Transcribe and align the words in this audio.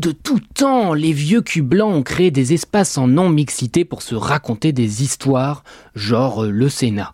De 0.00 0.12
tout 0.12 0.40
temps, 0.54 0.94
les 0.94 1.12
vieux 1.12 1.42
culs 1.42 1.60
blancs 1.60 1.94
ont 1.94 2.02
créé 2.02 2.30
des 2.30 2.54
espaces 2.54 2.96
en 2.96 3.06
non-mixité 3.06 3.84
pour 3.84 4.00
se 4.00 4.14
raconter 4.14 4.72
des 4.72 5.02
histoires, 5.02 5.62
genre 5.94 6.44
euh, 6.44 6.50
le 6.50 6.70
Sénat. 6.70 7.12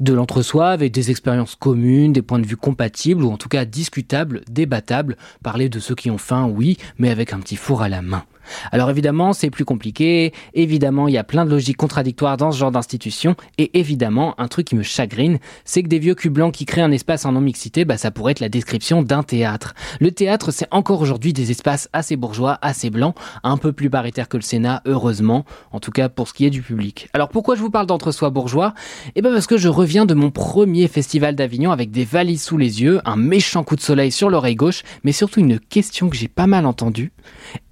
De 0.00 0.12
l'entre-soi 0.12 0.70
avec 0.70 0.90
des 0.90 1.12
expériences 1.12 1.54
communes, 1.54 2.12
des 2.12 2.22
points 2.22 2.40
de 2.40 2.46
vue 2.46 2.56
compatibles 2.56 3.22
ou 3.22 3.30
en 3.30 3.36
tout 3.36 3.48
cas 3.48 3.64
discutables, 3.64 4.40
débattables, 4.50 5.16
parler 5.44 5.68
de 5.68 5.78
ceux 5.78 5.94
qui 5.94 6.10
ont 6.10 6.18
faim, 6.18 6.50
oui, 6.52 6.76
mais 6.98 7.10
avec 7.10 7.32
un 7.32 7.38
petit 7.38 7.54
four 7.54 7.82
à 7.82 7.88
la 7.88 8.02
main. 8.02 8.24
Alors 8.72 8.90
évidemment, 8.90 9.32
c'est 9.32 9.50
plus 9.50 9.64
compliqué, 9.64 10.32
évidemment, 10.54 11.08
il 11.08 11.14
y 11.14 11.18
a 11.18 11.24
plein 11.24 11.44
de 11.44 11.50
logiques 11.50 11.76
contradictoires 11.76 12.36
dans 12.36 12.52
ce 12.52 12.58
genre 12.58 12.70
d'institution, 12.70 13.36
et 13.58 13.78
évidemment, 13.78 14.34
un 14.38 14.48
truc 14.48 14.66
qui 14.68 14.76
me 14.76 14.82
chagrine, 14.82 15.38
c'est 15.64 15.82
que 15.82 15.88
des 15.88 15.98
vieux 15.98 16.14
culs 16.14 16.30
blancs 16.30 16.54
qui 16.54 16.64
créent 16.64 16.82
un 16.82 16.92
espace 16.92 17.24
en 17.24 17.32
non-mixité, 17.32 17.84
bah 17.84 17.96
ça 17.96 18.10
pourrait 18.10 18.32
être 18.32 18.40
la 18.40 18.48
description 18.48 19.02
d'un 19.02 19.22
théâtre. 19.22 19.74
Le 20.00 20.10
théâtre, 20.10 20.50
c'est 20.50 20.68
encore 20.70 21.00
aujourd'hui 21.00 21.32
des 21.32 21.50
espaces 21.50 21.88
assez 21.92 22.16
bourgeois, 22.16 22.58
assez 22.62 22.90
blancs, 22.90 23.14
un 23.42 23.56
peu 23.56 23.72
plus 23.72 23.90
paritaires 23.90 24.28
que 24.28 24.36
le 24.36 24.42
Sénat, 24.42 24.82
heureusement, 24.86 25.44
en 25.72 25.80
tout 25.80 25.90
cas 25.90 26.08
pour 26.08 26.28
ce 26.28 26.34
qui 26.34 26.46
est 26.46 26.50
du 26.50 26.62
public. 26.62 27.08
Alors 27.12 27.28
pourquoi 27.28 27.54
je 27.54 27.60
vous 27.60 27.70
parle 27.70 27.86
d'entre-soi 27.86 28.30
bourgeois? 28.30 28.74
Eh 29.14 29.22
ben 29.22 29.32
parce 29.32 29.46
que 29.46 29.56
je 29.56 29.68
reviens 29.68 30.06
de 30.06 30.14
mon 30.14 30.30
premier 30.30 30.88
festival 30.88 31.34
d'Avignon 31.34 31.72
avec 31.72 31.90
des 31.90 32.04
valises 32.04 32.42
sous 32.42 32.56
les 32.56 32.82
yeux, 32.82 33.00
un 33.04 33.16
méchant 33.16 33.64
coup 33.64 33.76
de 33.76 33.80
soleil 33.80 34.12
sur 34.12 34.30
l'oreille 34.30 34.56
gauche, 34.56 34.82
mais 35.02 35.12
surtout 35.12 35.40
une 35.40 35.58
question 35.58 36.08
que 36.08 36.16
j'ai 36.16 36.28
pas 36.28 36.46
mal 36.46 36.66
entendue. 36.66 37.12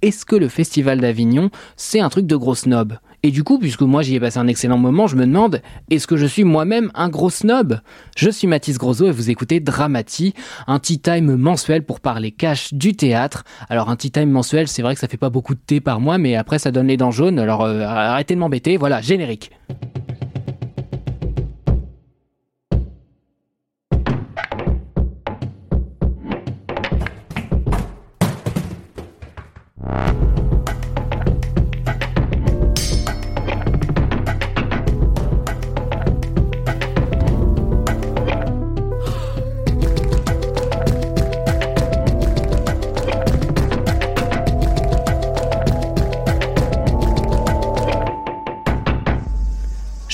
Est-ce 0.01 0.25
que 0.25 0.35
le 0.35 0.47
festival 0.47 0.62
d'Avignon, 0.99 1.49
c'est 1.75 1.99
un 1.99 2.09
truc 2.09 2.25
de 2.25 2.35
gros 2.35 2.55
snob 2.55 2.97
et 3.25 3.31
du 3.31 3.45
coup, 3.45 3.57
puisque 3.57 3.81
moi 3.81 4.01
j'y 4.01 4.15
ai 4.15 4.19
passé 4.19 4.37
un 4.37 4.47
excellent 4.47 4.77
moment, 4.77 5.07
je 5.07 5.15
me 5.15 5.25
demande, 5.25 5.61
est-ce 5.89 6.07
que 6.07 6.17
je 6.17 6.25
suis 6.25 6.43
moi-même 6.43 6.91
un 6.93 7.07
gros 7.07 7.29
snob? 7.29 7.79
Je 8.17 8.29
suis 8.29 8.47
Mathis 8.47 8.77
Grosot 8.77 9.07
et 9.07 9.11
vous 9.11 9.29
écoutez 9.29 9.61
Dramati, 9.61 10.33
un 10.67 10.77
tea 10.79 10.99
time 10.99 11.37
mensuel 11.37 11.85
pour 11.85 12.01
parler 12.01 12.31
cash 12.31 12.73
du 12.73 12.93
théâtre. 12.93 13.45
Alors 13.69 13.89
un 13.89 13.95
tea 13.95 14.11
time 14.11 14.29
mensuel, 14.29 14.67
c'est 14.67 14.81
vrai 14.81 14.93
que 14.93 14.99
ça 14.99 15.07
fait 15.07 15.15
pas 15.15 15.29
beaucoup 15.29 15.55
de 15.55 15.61
thé 15.65 15.79
par 15.79 16.01
mois, 16.01 16.17
mais 16.17 16.35
après 16.35 16.59
ça 16.59 16.71
donne 16.71 16.87
les 16.87 16.97
dents 16.97 17.11
jaunes, 17.11 17.39
alors 17.39 17.63
euh, 17.63 17.83
arrêtez 17.83 18.35
de 18.35 18.39
m'embêter, 18.39 18.75
voilà, 18.75 18.99
générique. 18.99 19.51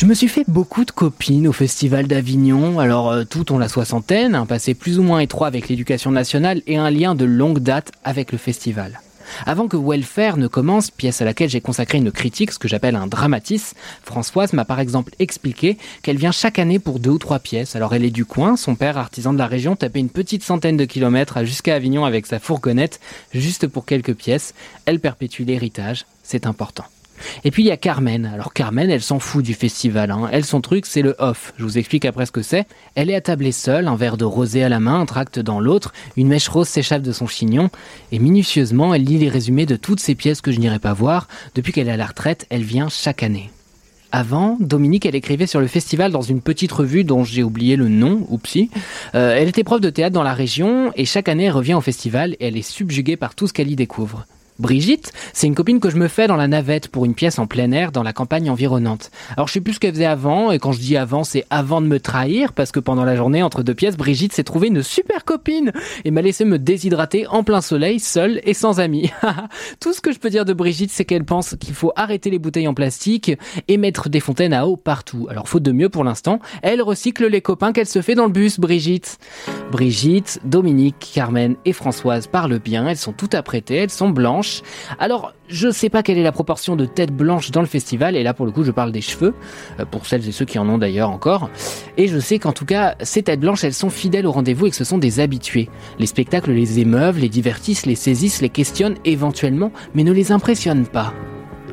Me 0.10 0.16
suis 0.16 0.28
fait 0.28 0.46
beaucoup 0.48 0.86
de 0.86 0.92
copines 0.92 1.48
au 1.48 1.54
Festival 1.54 2.08
d'Avignon, 2.08 2.80
alors 2.80 3.12
euh, 3.12 3.26
toutes 3.26 3.52
ont 3.52 3.60
la 3.60 3.70
soixantaine, 3.70 4.34
un 4.34 4.48
passé 4.48 4.74
plus 4.74 4.98
ou 4.98 5.04
moins 5.04 5.20
étroit 5.20 5.46
avec 5.46 5.70
l'éducation 5.70 6.10
nationale 6.10 6.64
et 6.66 6.78
un 6.78 6.90
lien 6.90 7.14
de 7.14 7.26
longue 7.26 7.60
date 7.60 7.92
avec 8.04 8.32
le 8.32 8.40
festival. 8.40 9.02
Avant 9.46 9.68
que 9.68 9.78
Welfare 9.78 10.38
ne 10.38 10.48
commence, 10.48 10.90
pièce 10.90 11.22
à 11.22 11.26
laquelle 11.26 11.52
j'ai 11.52 11.62
consacré 11.62 12.00
une 12.00 12.12
critique, 12.12 12.52
ce 12.52 12.58
que 12.58 12.68
j'appelle 12.68 12.96
un 12.96 13.06
dramatis, 13.06 13.76
Françoise 14.02 14.54
m'a 14.54 14.66
par 14.66 14.80
exemple 14.80 15.14
expliqué 15.20 15.78
qu'elle 16.02 16.18
vient 16.18 16.32
chaque 16.32 16.58
année 16.58 16.80
pour 16.80 16.98
deux 16.98 17.12
ou 17.12 17.20
trois 17.20 17.38
pièces. 17.38 17.76
Alors 17.76 17.94
elle 17.94 18.04
est 18.04 18.10
du 18.10 18.26
coin, 18.26 18.58
son 18.58 18.74
père, 18.74 18.98
artisan 18.98 19.32
de 19.32 19.38
la 19.38 19.46
région, 19.46 19.76
tapait 19.76 20.00
une 20.00 20.10
petite 20.10 20.42
centaine 20.42 20.76
de 20.76 20.86
kilomètres 20.86 21.46
jusqu'à 21.46 21.76
Avignon 21.76 22.04
avec 22.04 22.26
sa 22.26 22.40
fourgonnette, 22.40 23.00
juste 23.32 23.68
pour 23.68 23.86
quelques 23.86 24.16
pièces. 24.16 24.56
Elle 24.88 25.00
perpétue 25.00 25.44
l'héritage, 25.44 26.08
c'est 26.24 26.48
important. 26.48 26.86
Et 27.44 27.52
puis 27.52 27.64
il 27.64 27.68
y 27.68 27.72
a 27.72 27.78
Carmen. 27.78 28.26
Alors 28.26 28.54
Carmen, 28.54 28.90
elle 28.90 29.02
s'en 29.02 29.20
fout 29.20 29.44
du 29.44 29.54
festival. 29.54 30.12
Hein. 30.12 30.30
Elle, 30.32 30.46
son 30.46 30.62
truc, 30.62 30.86
c'est 30.86 31.02
le 31.02 31.16
off. 31.20 31.54
Je 31.58 31.64
vous 31.64 31.78
explique 31.78 32.06
après 32.06 32.26
ce 32.26 32.32
que 32.32 32.42
c'est. 32.42 32.66
Elle 32.96 33.10
est 33.10 33.16
attablée 33.16 33.52
seule, 33.52 33.88
un 33.88 33.96
verre 33.96 34.18
de 34.18 34.26
rosé 34.26 34.64
à 34.64 34.70
la 34.70 34.80
main, 34.80 35.00
un 35.00 35.06
tract 35.06 35.40
dans 35.40 35.60
l'autre. 35.60 35.94
Une 36.18 36.28
mèche 36.28 36.48
rose 36.48 36.68
s'échappe 36.68 37.02
de 37.02 37.12
son 37.12 37.28
chignon. 37.28 37.70
Et 38.12 38.20
minutieusement, 38.20 38.94
elle 38.94 39.04
lit 39.04 39.18
les 39.18 39.30
résumés 39.30 39.66
de 39.66 39.76
toutes 39.76 40.00
ces 40.00 40.16
pièces 40.16 40.42
que 40.42 40.52
je 40.52 40.60
n'irai 40.60 40.80
pas 40.80 40.94
voir. 40.94 41.28
Depuis 41.56 41.74
qu'elle 41.74 41.88
est 41.88 41.92
à 41.92 41.98
la 41.98 42.08
retraite, 42.08 42.46
elle 42.50 42.64
vient 42.64 42.90
chaque 42.90 43.24
année. 43.24 43.52
Avant, 44.12 44.58
Dominique, 44.60 45.06
elle 45.06 45.16
écrivait 45.16 45.46
sur 45.46 45.60
le 45.60 45.68
festival 45.68 46.12
dans 46.12 46.24
une 46.24 46.42
petite 46.42 46.72
revue 46.72 47.04
dont 47.04 47.24
j'ai 47.24 47.44
oublié 47.44 47.76
le 47.76 47.90
nom, 47.90 48.26
oupsie. 48.30 48.72
Euh, 49.14 49.36
elle 49.38 49.48
était 49.48 49.64
prof 49.64 49.80
de 49.80 49.92
théâtre 49.92 50.14
dans 50.14 50.24
la 50.24 50.34
région 50.34 50.92
et 50.96 51.06
chaque 51.06 51.30
année 51.30 51.46
elle 51.46 51.52
revient 51.52 51.76
au 51.76 51.82
festival 51.82 52.34
et 52.40 52.48
elle 52.48 52.58
est 52.58 52.64
subjuguée 52.64 53.18
par 53.18 53.36
tout 53.36 53.46
ce 53.46 53.54
qu'elle 53.54 53.70
y 53.70 53.76
découvre. 53.76 54.26
Brigitte, 54.60 55.14
c'est 55.32 55.48
une 55.48 55.56
copine 55.56 55.80
que 55.80 55.90
je 55.90 55.96
me 55.96 56.10
fais 56.10 56.28
dans 56.28 56.36
la 56.36 56.50
navette 56.50 56.90
pour 56.90 57.06
une 57.06 57.16
pièce 57.16 57.40
en 57.40 57.48
plein 57.48 57.72
air 57.72 57.94
dans 57.94 58.04
la 58.04 58.12
campagne 58.12 58.50
environnante. 58.50 59.10
Alors 59.38 59.48
je 59.48 59.54
sais 59.54 59.62
plus 59.62 59.76
ce 59.76 59.80
qu'elle 59.80 59.94
faisait 59.94 60.06
avant, 60.06 60.52
et 60.52 60.60
quand 60.60 60.74
je 60.74 60.80
dis 60.80 60.98
avant, 60.98 61.24
c'est 61.24 61.46
avant 61.50 61.80
de 61.80 61.88
me 61.88 62.00
trahir, 62.00 62.52
parce 62.52 62.74
que 62.74 62.82
pendant 62.82 63.06
la 63.06 63.16
journée, 63.16 63.42
entre 63.42 63.64
deux 63.64 63.74
pièces, 63.74 63.96
Brigitte 63.96 64.34
s'est 64.34 64.44
trouvée 64.44 64.68
une 64.68 64.84
super 64.84 65.24
copine 65.24 65.72
et 66.04 66.12
m'a 66.12 66.22
laissé 66.22 66.44
me 66.44 66.60
déshydrater 66.60 67.26
en 67.28 67.44
plein 67.44 67.62
soleil, 67.62 68.02
seule 68.02 68.42
et 68.44 68.54
sans 68.54 68.82
amis. 68.82 69.10
Tout 69.80 69.94
ce 69.94 70.02
que 70.02 70.12
je 70.12 70.20
peux 70.20 70.30
dire 70.30 70.44
de 70.44 70.54
Brigitte, 70.54 70.92
c'est 70.92 71.06
qu'elle 71.06 71.26
pense 71.26 71.56
qu'il 71.58 71.74
faut 71.74 71.94
arrêter 71.96 72.30
les 72.30 72.40
bouteilles 72.40 72.68
en 72.68 72.74
plastique 72.74 73.32
et 73.70 73.78
mettre 73.78 74.10
des 74.10 74.20
fontaines 74.20 74.54
à 74.54 74.68
eau 74.68 74.76
partout. 74.76 75.28
Alors 75.30 75.48
faute 75.48 75.64
de 75.64 75.72
mieux 75.72 75.90
pour 75.90 76.04
l'instant, 76.04 76.40
elle 76.64 76.82
recycle 76.82 77.28
les 77.28 77.42
copains 77.42 77.72
qu'elle 77.72 77.88
se 77.88 78.02
fait 78.02 78.16
dans 78.16 78.26
le 78.26 78.32
bus, 78.32 78.60
Brigitte. 78.60 79.20
Brigitte, 79.72 80.40
Dominique, 80.44 81.12
Carmen 81.14 81.56
et 81.66 81.74
Françoise 81.74 82.28
parlent 82.28 82.60
bien, 82.60 82.88
elles 82.88 82.98
sont 82.98 83.14
toutes 83.14 83.36
apprêtées, 83.36 83.76
elles 83.76 83.90
sont 83.90 84.10
blanches, 84.10 84.62
alors, 84.98 85.34
je 85.48 85.70
sais 85.72 85.90
pas 85.90 86.04
quelle 86.04 86.18
est 86.18 86.24
la 86.24 86.32
proportion 86.32 86.76
de 86.76 86.86
têtes 86.86 87.16
blanches 87.16 87.52
dans 87.52 87.62
le 87.62 87.68
festival, 87.68 88.16
et 88.16 88.24
là 88.24 88.34
pour 88.34 88.46
le 88.46 88.52
coup 88.52 88.64
je 88.64 88.72
parle 88.72 88.92
des 88.92 89.02
cheveux, 89.02 89.34
euh, 89.80 89.86
pour 89.86 90.06
celles 90.06 90.28
et 90.28 90.32
ceux 90.32 90.46
qui 90.46 90.60
en 90.60 90.68
ont 90.70 90.78
d'ailleurs 90.78 91.10
encore. 91.10 91.50
Et 91.98 92.08
je 92.08 92.20
sais 92.20 92.40
qu'en 92.40 92.52
tout 92.52 92.66
cas, 92.66 92.96
ces 93.02 93.24
têtes 93.24 93.40
blanches, 93.40 93.64
elles 93.64 93.74
sont 93.74 93.90
fidèles 93.90 94.28
au 94.28 94.32
rendez-vous 94.32 94.68
et 94.68 94.70
que 94.70 94.76
ce 94.76 94.84
sont 94.84 94.98
des 94.98 95.20
habitués. 95.20 95.70
Les 96.00 96.06
spectacles 96.06 96.52
les 96.52 96.80
émeuvent, 96.80 97.20
les 97.20 97.30
divertissent, 97.30 97.86
les 97.86 97.96
saisissent, 97.96 98.42
les 98.42 98.50
questionnent 98.50 98.98
éventuellement, 99.06 99.72
mais 99.94 100.04
ne 100.04 100.12
les 100.12 100.32
impressionnent 100.32 100.88
pas. 100.88 101.14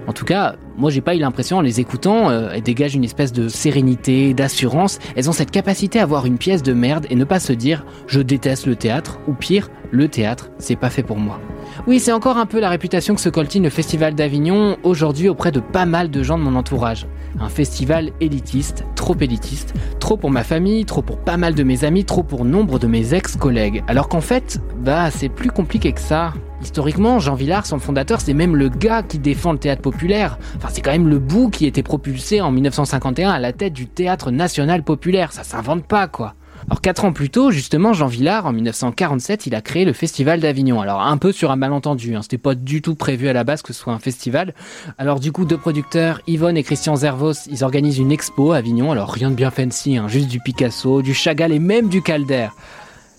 En 0.06 0.12
tout 0.12 0.24
cas, 0.24 0.54
moi 0.76 0.90
j'ai 0.90 1.00
pas 1.00 1.16
eu 1.16 1.18
l'impression 1.18 1.58
en 1.58 1.60
les 1.60 1.80
écoutant, 1.80 2.30
euh, 2.30 2.50
elles 2.54 2.62
dégagent 2.62 2.94
une 2.94 3.04
espèce 3.04 3.32
de 3.32 3.48
sérénité, 3.48 4.34
d'assurance. 4.34 4.98
Elles 5.16 5.28
ont 5.28 5.32
cette 5.32 5.50
capacité 5.50 5.98
à 5.98 6.06
voir 6.06 6.26
une 6.26 6.38
pièce 6.38 6.62
de 6.62 6.72
merde 6.72 7.06
et 7.10 7.16
ne 7.16 7.24
pas 7.24 7.40
se 7.40 7.52
dire 7.52 7.84
je 8.06 8.20
déteste 8.20 8.66
le 8.66 8.76
théâtre 8.76 9.18
ou 9.26 9.32
pire, 9.32 9.68
le 9.90 10.08
théâtre, 10.08 10.50
c'est 10.58 10.76
pas 10.76 10.90
fait 10.90 11.02
pour 11.02 11.16
moi. 11.16 11.40
Oui, 11.86 12.00
c'est 12.00 12.12
encore 12.12 12.38
un 12.38 12.46
peu 12.46 12.60
la 12.60 12.68
réputation 12.68 13.14
que 13.14 13.20
se 13.20 13.28
coltine 13.28 13.64
le 13.64 13.70
Festival 13.70 14.14
d'Avignon 14.14 14.76
aujourd'hui 14.82 15.28
auprès 15.28 15.52
de 15.52 15.60
pas 15.60 15.86
mal 15.86 16.10
de 16.10 16.22
gens 16.22 16.38
de 16.38 16.42
mon 16.44 16.54
entourage. 16.54 17.06
Un 17.38 17.48
festival 17.48 18.12
élitiste, 18.20 18.84
trop 18.94 19.16
élitiste, 19.20 19.74
trop 20.00 20.16
pour 20.16 20.30
ma 20.30 20.42
famille, 20.42 20.86
trop 20.86 21.02
pour 21.02 21.18
pas 21.18 21.36
mal 21.36 21.54
de 21.54 21.62
mes 21.62 21.84
amis, 21.84 22.04
trop 22.04 22.22
pour 22.22 22.44
nombre 22.44 22.78
de 22.78 22.86
mes 22.86 23.12
ex-collègues. 23.12 23.82
Alors 23.88 24.08
qu'en 24.08 24.22
fait, 24.22 24.60
bah 24.78 25.10
c'est 25.10 25.28
plus 25.28 25.50
compliqué 25.50 25.92
que 25.92 26.00
ça. 26.00 26.32
Historiquement, 26.62 27.18
Jean 27.18 27.34
Villard, 27.34 27.66
son 27.66 27.78
fondateur, 27.78 28.20
c'est 28.20 28.34
même 28.34 28.56
le 28.56 28.68
gars 28.68 29.02
qui 29.02 29.18
défend 29.18 29.52
le 29.52 29.58
théâtre 29.58 29.82
populaire. 29.82 30.38
Enfin, 30.56 30.68
c'est 30.72 30.80
quand 30.80 30.90
même 30.90 31.08
le 31.08 31.18
bout 31.18 31.50
qui 31.50 31.66
était 31.66 31.82
propulsé 31.82 32.40
en 32.40 32.50
1951 32.50 33.30
à 33.30 33.38
la 33.38 33.52
tête 33.52 33.72
du 33.72 33.86
théâtre 33.86 34.30
national 34.30 34.82
populaire. 34.82 35.32
Ça 35.32 35.44
s'invente 35.44 35.84
pas, 35.84 36.08
quoi. 36.08 36.34
Alors 36.68 36.80
quatre 36.80 37.04
ans 37.04 37.12
plus 37.12 37.30
tôt, 37.30 37.50
justement, 37.50 37.92
Jean 37.92 38.08
Villard, 38.08 38.46
en 38.46 38.52
1947, 38.52 39.46
il 39.46 39.54
a 39.54 39.60
créé 39.60 39.84
le 39.84 39.92
Festival 39.92 40.40
d'Avignon. 40.40 40.80
Alors 40.80 41.00
un 41.00 41.16
peu 41.16 41.30
sur 41.30 41.52
un 41.52 41.56
malentendu, 41.56 42.16
hein, 42.16 42.22
c'était 42.22 42.38
pas 42.38 42.56
du 42.56 42.82
tout 42.82 42.96
prévu 42.96 43.28
à 43.28 43.32
la 43.32 43.44
base 43.44 43.62
que 43.62 43.72
ce 43.72 43.80
soit 43.80 43.92
un 43.92 44.00
festival. 44.00 44.52
Alors 44.98 45.20
du 45.20 45.30
coup, 45.30 45.44
deux 45.44 45.58
producteurs, 45.58 46.20
Yvonne 46.26 46.56
et 46.56 46.64
Christian 46.64 46.96
Zervos, 46.96 47.46
ils 47.48 47.62
organisent 47.62 47.98
une 47.98 48.10
expo 48.10 48.50
à 48.50 48.56
Avignon. 48.56 48.90
Alors 48.90 49.12
rien 49.12 49.30
de 49.30 49.36
bien 49.36 49.50
fancy, 49.50 49.96
hein, 49.96 50.08
juste 50.08 50.28
du 50.28 50.40
Picasso, 50.40 51.02
du 51.02 51.14
Chagall 51.14 51.52
et 51.52 51.60
même 51.60 51.88
du 51.88 52.02
Calder. 52.02 52.48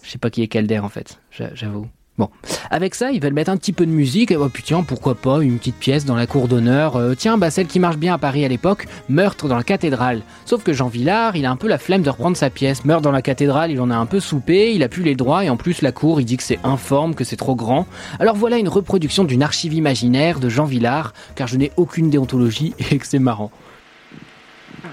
Je 0.04 0.12
sais 0.12 0.18
pas 0.18 0.30
qui 0.30 0.42
est 0.42 0.48
Calder 0.48 0.80
en 0.80 0.90
fait, 0.90 1.20
j'avoue. 1.54 1.88
Bon, 2.18 2.32
avec 2.72 2.96
ça, 2.96 3.12
ils 3.12 3.22
veulent 3.22 3.34
mettre 3.34 3.52
un 3.52 3.58
petit 3.58 3.74
peu 3.74 3.86
de 3.86 3.92
musique, 3.92 4.32
et 4.32 4.38
oh, 4.38 4.50
tiens, 4.64 4.82
pourquoi 4.82 5.14
pas 5.14 5.44
une 5.44 5.60
petite 5.60 5.76
pièce 5.76 6.04
dans 6.04 6.16
la 6.16 6.26
cour 6.26 6.48
d'honneur. 6.48 6.96
Euh, 6.96 7.14
tiens, 7.14 7.38
bah 7.38 7.52
celle 7.52 7.68
qui 7.68 7.80
marche 7.80 7.98
bien 7.98 8.16
à 8.16 8.18
Paris 8.18 8.44
à 8.44 8.48
l'époque, 8.48 8.88
Meurtre 9.08 9.48
dans 9.48 9.56
la 9.56 9.64
cathédrale. 9.64 10.22
Sauf 10.44 10.64
que 10.64 10.74
Jean 10.74 10.88
Villard, 10.88 11.36
il 11.36 11.46
a 11.46 11.52
un 11.52 11.56
peu 11.56 11.68
la 11.68 11.78
flemme 11.78 12.02
de 12.02 12.10
reprendre 12.10 12.36
sa 12.36 12.50
pièce. 12.50 12.86
Meurtre 12.86 13.04
dans 13.04 13.12
la 13.12 13.22
cathédrale, 13.22 13.70
il 13.70 13.80
en 13.80 13.92
a 13.92 13.96
un 13.96 14.08
peu 14.08 14.20
soupé, 14.20 14.74
il 14.74 14.82
a 14.82 14.90
plus 14.90 15.04
les 15.04 15.14
droits, 15.14 15.46
et 15.46 15.52
en 15.52 15.58
plus 15.58 15.84
la 15.84 15.92
cour, 15.92 16.20
il 16.20 16.26
dit 16.26 16.38
que 16.38 16.44
c'est 16.44 16.58
informe, 16.64 17.14
que 17.14 17.24
c'est 17.24 17.36
trop 17.36 17.54
grand. 17.54 17.86
Alors 18.20 18.36
voilà 18.36 18.58
une 18.58 18.70
reproduction 18.70 19.24
d'une 19.24 19.44
archive 19.44 19.76
imaginaire 19.76 20.40
de 20.40 20.50
Jean 20.50 20.66
Villard, 20.66 21.14
car 21.36 21.48
je 21.48 21.58
n'ai 21.58 21.72
aucune 21.78 22.10
déontologie 22.10 22.74
et 22.92 22.98
que 22.98 23.06
c'est 23.06 23.20
marrant. 23.20 23.52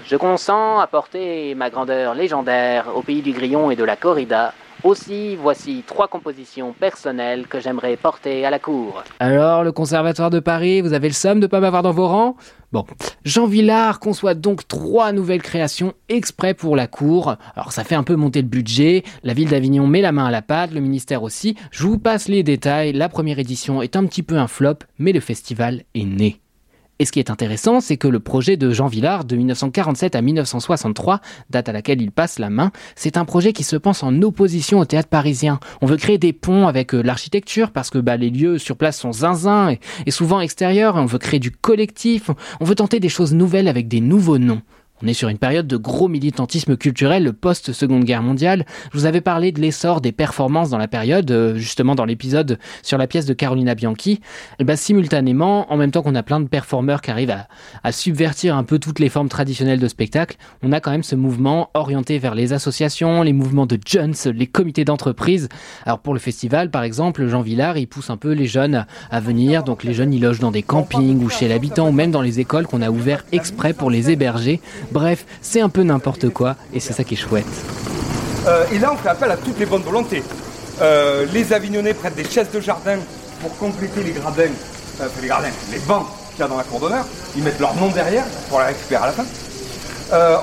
Je 0.05 0.15
consens 0.15 0.79
à 0.79 0.85
porter 0.85 1.55
ma 1.55 1.71
grandeur 1.71 2.13
légendaire 2.13 2.95
au 2.95 3.01
pays 3.01 3.23
du 3.23 3.31
grillon 3.31 3.71
et 3.71 3.75
de 3.75 3.83
la 3.83 3.95
corrida 3.95 4.53
aussi, 4.85 5.35
voici 5.35 5.83
trois 5.85 6.07
compositions 6.07 6.73
personnelles 6.73 7.47
que 7.47 7.59
j'aimerais 7.59 7.97
porter 7.97 8.45
à 8.45 8.49
la 8.49 8.59
cour. 8.59 9.03
Alors, 9.19 9.63
le 9.63 9.71
Conservatoire 9.71 10.29
de 10.29 10.39
Paris, 10.39 10.81
vous 10.81 10.93
avez 10.93 11.07
le 11.07 11.13
somme 11.13 11.39
de 11.39 11.47
pas 11.47 11.59
m'avoir 11.59 11.83
dans 11.83 11.91
vos 11.91 12.07
rangs? 12.07 12.35
Bon, 12.71 12.85
Jean 13.23 13.47
Villard 13.47 13.99
conçoit 13.99 14.33
donc 14.33 14.67
trois 14.67 15.11
nouvelles 15.11 15.41
créations 15.41 15.93
exprès 16.09 16.53
pour 16.53 16.75
la 16.75 16.87
cour. 16.87 17.35
Alors 17.55 17.71
ça 17.71 17.83
fait 17.83 17.95
un 17.95 18.03
peu 18.03 18.15
monter 18.15 18.41
le 18.41 18.47
budget, 18.47 19.03
la 19.23 19.33
ville 19.33 19.49
d'Avignon 19.49 19.87
met 19.87 20.01
la 20.01 20.11
main 20.11 20.25
à 20.25 20.31
la 20.31 20.41
pâte, 20.41 20.71
le 20.71 20.81
ministère 20.81 21.23
aussi. 21.23 21.55
Je 21.71 21.83
vous 21.83 21.97
passe 21.97 22.27
les 22.27 22.43
détails, 22.43 22.91
la 22.91 23.07
première 23.07 23.39
édition 23.39 23.81
est 23.81 23.95
un 23.95 24.05
petit 24.05 24.23
peu 24.23 24.37
un 24.37 24.47
flop, 24.47 24.79
mais 24.99 25.13
le 25.13 25.21
festival 25.21 25.83
est 25.93 26.03
né. 26.03 26.41
Et 26.99 27.05
ce 27.05 27.11
qui 27.11 27.19
est 27.19 27.29
intéressant, 27.29 27.81
c'est 27.81 27.97
que 27.97 28.07
le 28.07 28.21
projet 28.21 28.55
de 28.55 28.71
Jean 28.71 28.87
Villard 28.87 29.25
de 29.25 29.35
1947 29.35 30.15
à 30.15 30.21
1963, 30.21 31.19
date 31.49 31.67
à 31.67 31.73
laquelle 31.73 32.01
il 32.01 32.11
passe 32.11 32.39
la 32.39 32.49
main, 32.49 32.71
c'est 32.95 33.17
un 33.17 33.25
projet 33.25 33.51
qui 33.51 33.63
se 33.63 33.75
pense 33.75 34.01
en 34.01 34.21
opposition 34.21 34.79
au 34.79 34.85
théâtre 34.85 35.09
parisien. 35.09 35.59
On 35.81 35.87
veut 35.87 35.97
créer 35.97 36.17
des 36.17 36.31
ponts 36.31 36.67
avec 36.67 36.95
euh, 36.95 37.01
l'architecture 37.01 37.71
parce 37.71 37.89
que 37.89 37.97
bah, 37.97 38.15
les 38.15 38.29
lieux 38.29 38.57
sur 38.57 38.77
place 38.77 38.97
sont 38.97 39.11
zinzin 39.11 39.71
et, 39.71 39.79
et 40.05 40.11
souvent 40.11 40.39
extérieurs. 40.39 40.95
On 40.95 41.05
veut 41.05 41.19
créer 41.19 41.39
du 41.39 41.51
collectif. 41.51 42.29
On 42.61 42.65
veut 42.65 42.75
tenter 42.75 43.01
des 43.01 43.09
choses 43.09 43.33
nouvelles 43.33 43.67
avec 43.67 43.89
des 43.89 43.99
nouveaux 43.99 44.37
noms. 44.37 44.61
On 45.05 45.07
est 45.07 45.13
sur 45.13 45.29
une 45.29 45.37
période 45.37 45.67
de 45.67 45.77
gros 45.77 46.07
militantisme 46.07 46.77
culturel 46.77 47.31
post-seconde 47.31 48.05
guerre 48.05 48.23
mondiale. 48.23 48.65
Je 48.91 48.97
vous 48.97 49.05
avais 49.05 49.21
parlé 49.21 49.51
de 49.51 49.61
l'essor 49.61 50.01
des 50.01 50.11
performances 50.11 50.71
dans 50.71 50.79
la 50.79 50.87
période, 50.87 51.29
euh, 51.29 51.55
justement 51.57 51.93
dans 51.93 52.05
l'épisode 52.05 52.57
sur 52.81 52.97
la 52.97 53.05
pièce 53.05 53.27
de 53.27 53.35
Carolina 53.35 53.75
Bianchi. 53.75 54.19
Et 54.57 54.63
ben, 54.63 54.75
simultanément, 54.75 55.71
en 55.71 55.77
même 55.77 55.91
temps 55.91 56.01
qu'on 56.01 56.15
a 56.15 56.23
plein 56.23 56.39
de 56.39 56.47
performeurs 56.47 57.03
qui 57.03 57.11
arrivent 57.11 57.35
à, 57.83 57.91
subvertir 57.91 58.57
un 58.57 58.63
peu 58.63 58.79
toutes 58.79 58.97
les 58.97 59.09
formes 59.09 59.29
traditionnelles 59.29 59.79
de 59.79 59.87
spectacle, 59.87 60.37
on 60.63 60.71
a 60.71 60.79
quand 60.79 60.89
même 60.89 61.03
ce 61.03 61.15
mouvement 61.15 61.69
orienté 61.75 62.17
vers 62.17 62.33
les 62.33 62.51
associations, 62.51 63.21
les 63.21 63.31
mouvements 63.31 63.67
de 63.67 63.77
jeunes, 63.87 64.15
les 64.33 64.47
comités 64.47 64.85
d'entreprise. 64.85 65.49
Alors 65.85 65.99
pour 65.99 66.15
le 66.15 66.19
festival, 66.19 66.71
par 66.71 66.81
exemple, 66.81 67.27
Jean 67.27 67.41
Villard, 67.41 67.77
il 67.77 67.85
pousse 67.85 68.09
un 68.09 68.17
peu 68.17 68.31
les 68.31 68.47
jeunes 68.47 68.87
à 69.11 69.19
venir. 69.19 69.63
Donc 69.63 69.83
les 69.83 69.93
jeunes, 69.93 70.13
ils 70.13 70.21
logent 70.21 70.39
dans 70.39 70.49
des 70.49 70.63
campings 70.63 71.23
ou 71.23 71.29
chez 71.29 71.47
l'habitant 71.47 71.89
ou 71.89 71.91
même 71.91 72.09
dans 72.09 72.23
les 72.23 72.39
écoles 72.39 72.65
qu'on 72.65 72.81
a 72.81 72.89
ouvert 72.89 73.23
exprès 73.31 73.73
pour 73.73 73.91
les 73.91 74.09
héberger. 74.09 74.61
Bref, 74.95 75.25
c'est 75.41 75.59
un 75.59 75.67
peu 75.67 75.83
n'importe 75.83 76.29
quoi 76.29 76.55
et 76.73 76.79
c'est 76.79 76.93
ça 76.93 77.03
qui 77.03 77.15
est 77.15 77.17
chouette. 77.17 77.45
Euh, 78.47 78.63
et 78.71 78.79
là, 78.79 78.93
on 78.93 78.95
fait 78.95 79.09
appel 79.09 79.29
à 79.29 79.35
toutes 79.35 79.59
les 79.59 79.65
bonnes 79.65 79.81
volontés. 79.81 80.23
Euh, 80.81 81.25
les 81.33 81.51
Avignonnais 81.51 81.93
prêtent 81.93 82.15
des 82.15 82.23
chaises 82.23 82.49
de 82.49 82.61
jardin 82.61 82.97
pour 83.41 83.57
compléter 83.57 84.01
les 84.03 84.13
gradins, 84.13 84.43
euh, 85.01 85.07
les 85.21 85.27
gradins, 85.27 85.49
les 85.73 85.79
bancs 85.79 86.05
qu'il 86.31 86.39
y 86.39 86.43
a 86.43 86.47
dans 86.47 86.55
la 86.55 86.63
cour 86.63 86.79
d'honneur. 86.79 87.05
Ils 87.35 87.43
mettent 87.43 87.59
leur 87.59 87.75
nom 87.75 87.89
derrière 87.89 88.23
pour 88.47 88.59
les 88.61 88.67
récupérer 88.67 89.03
à 89.03 89.07
la 89.07 89.11
fin. 89.11 89.25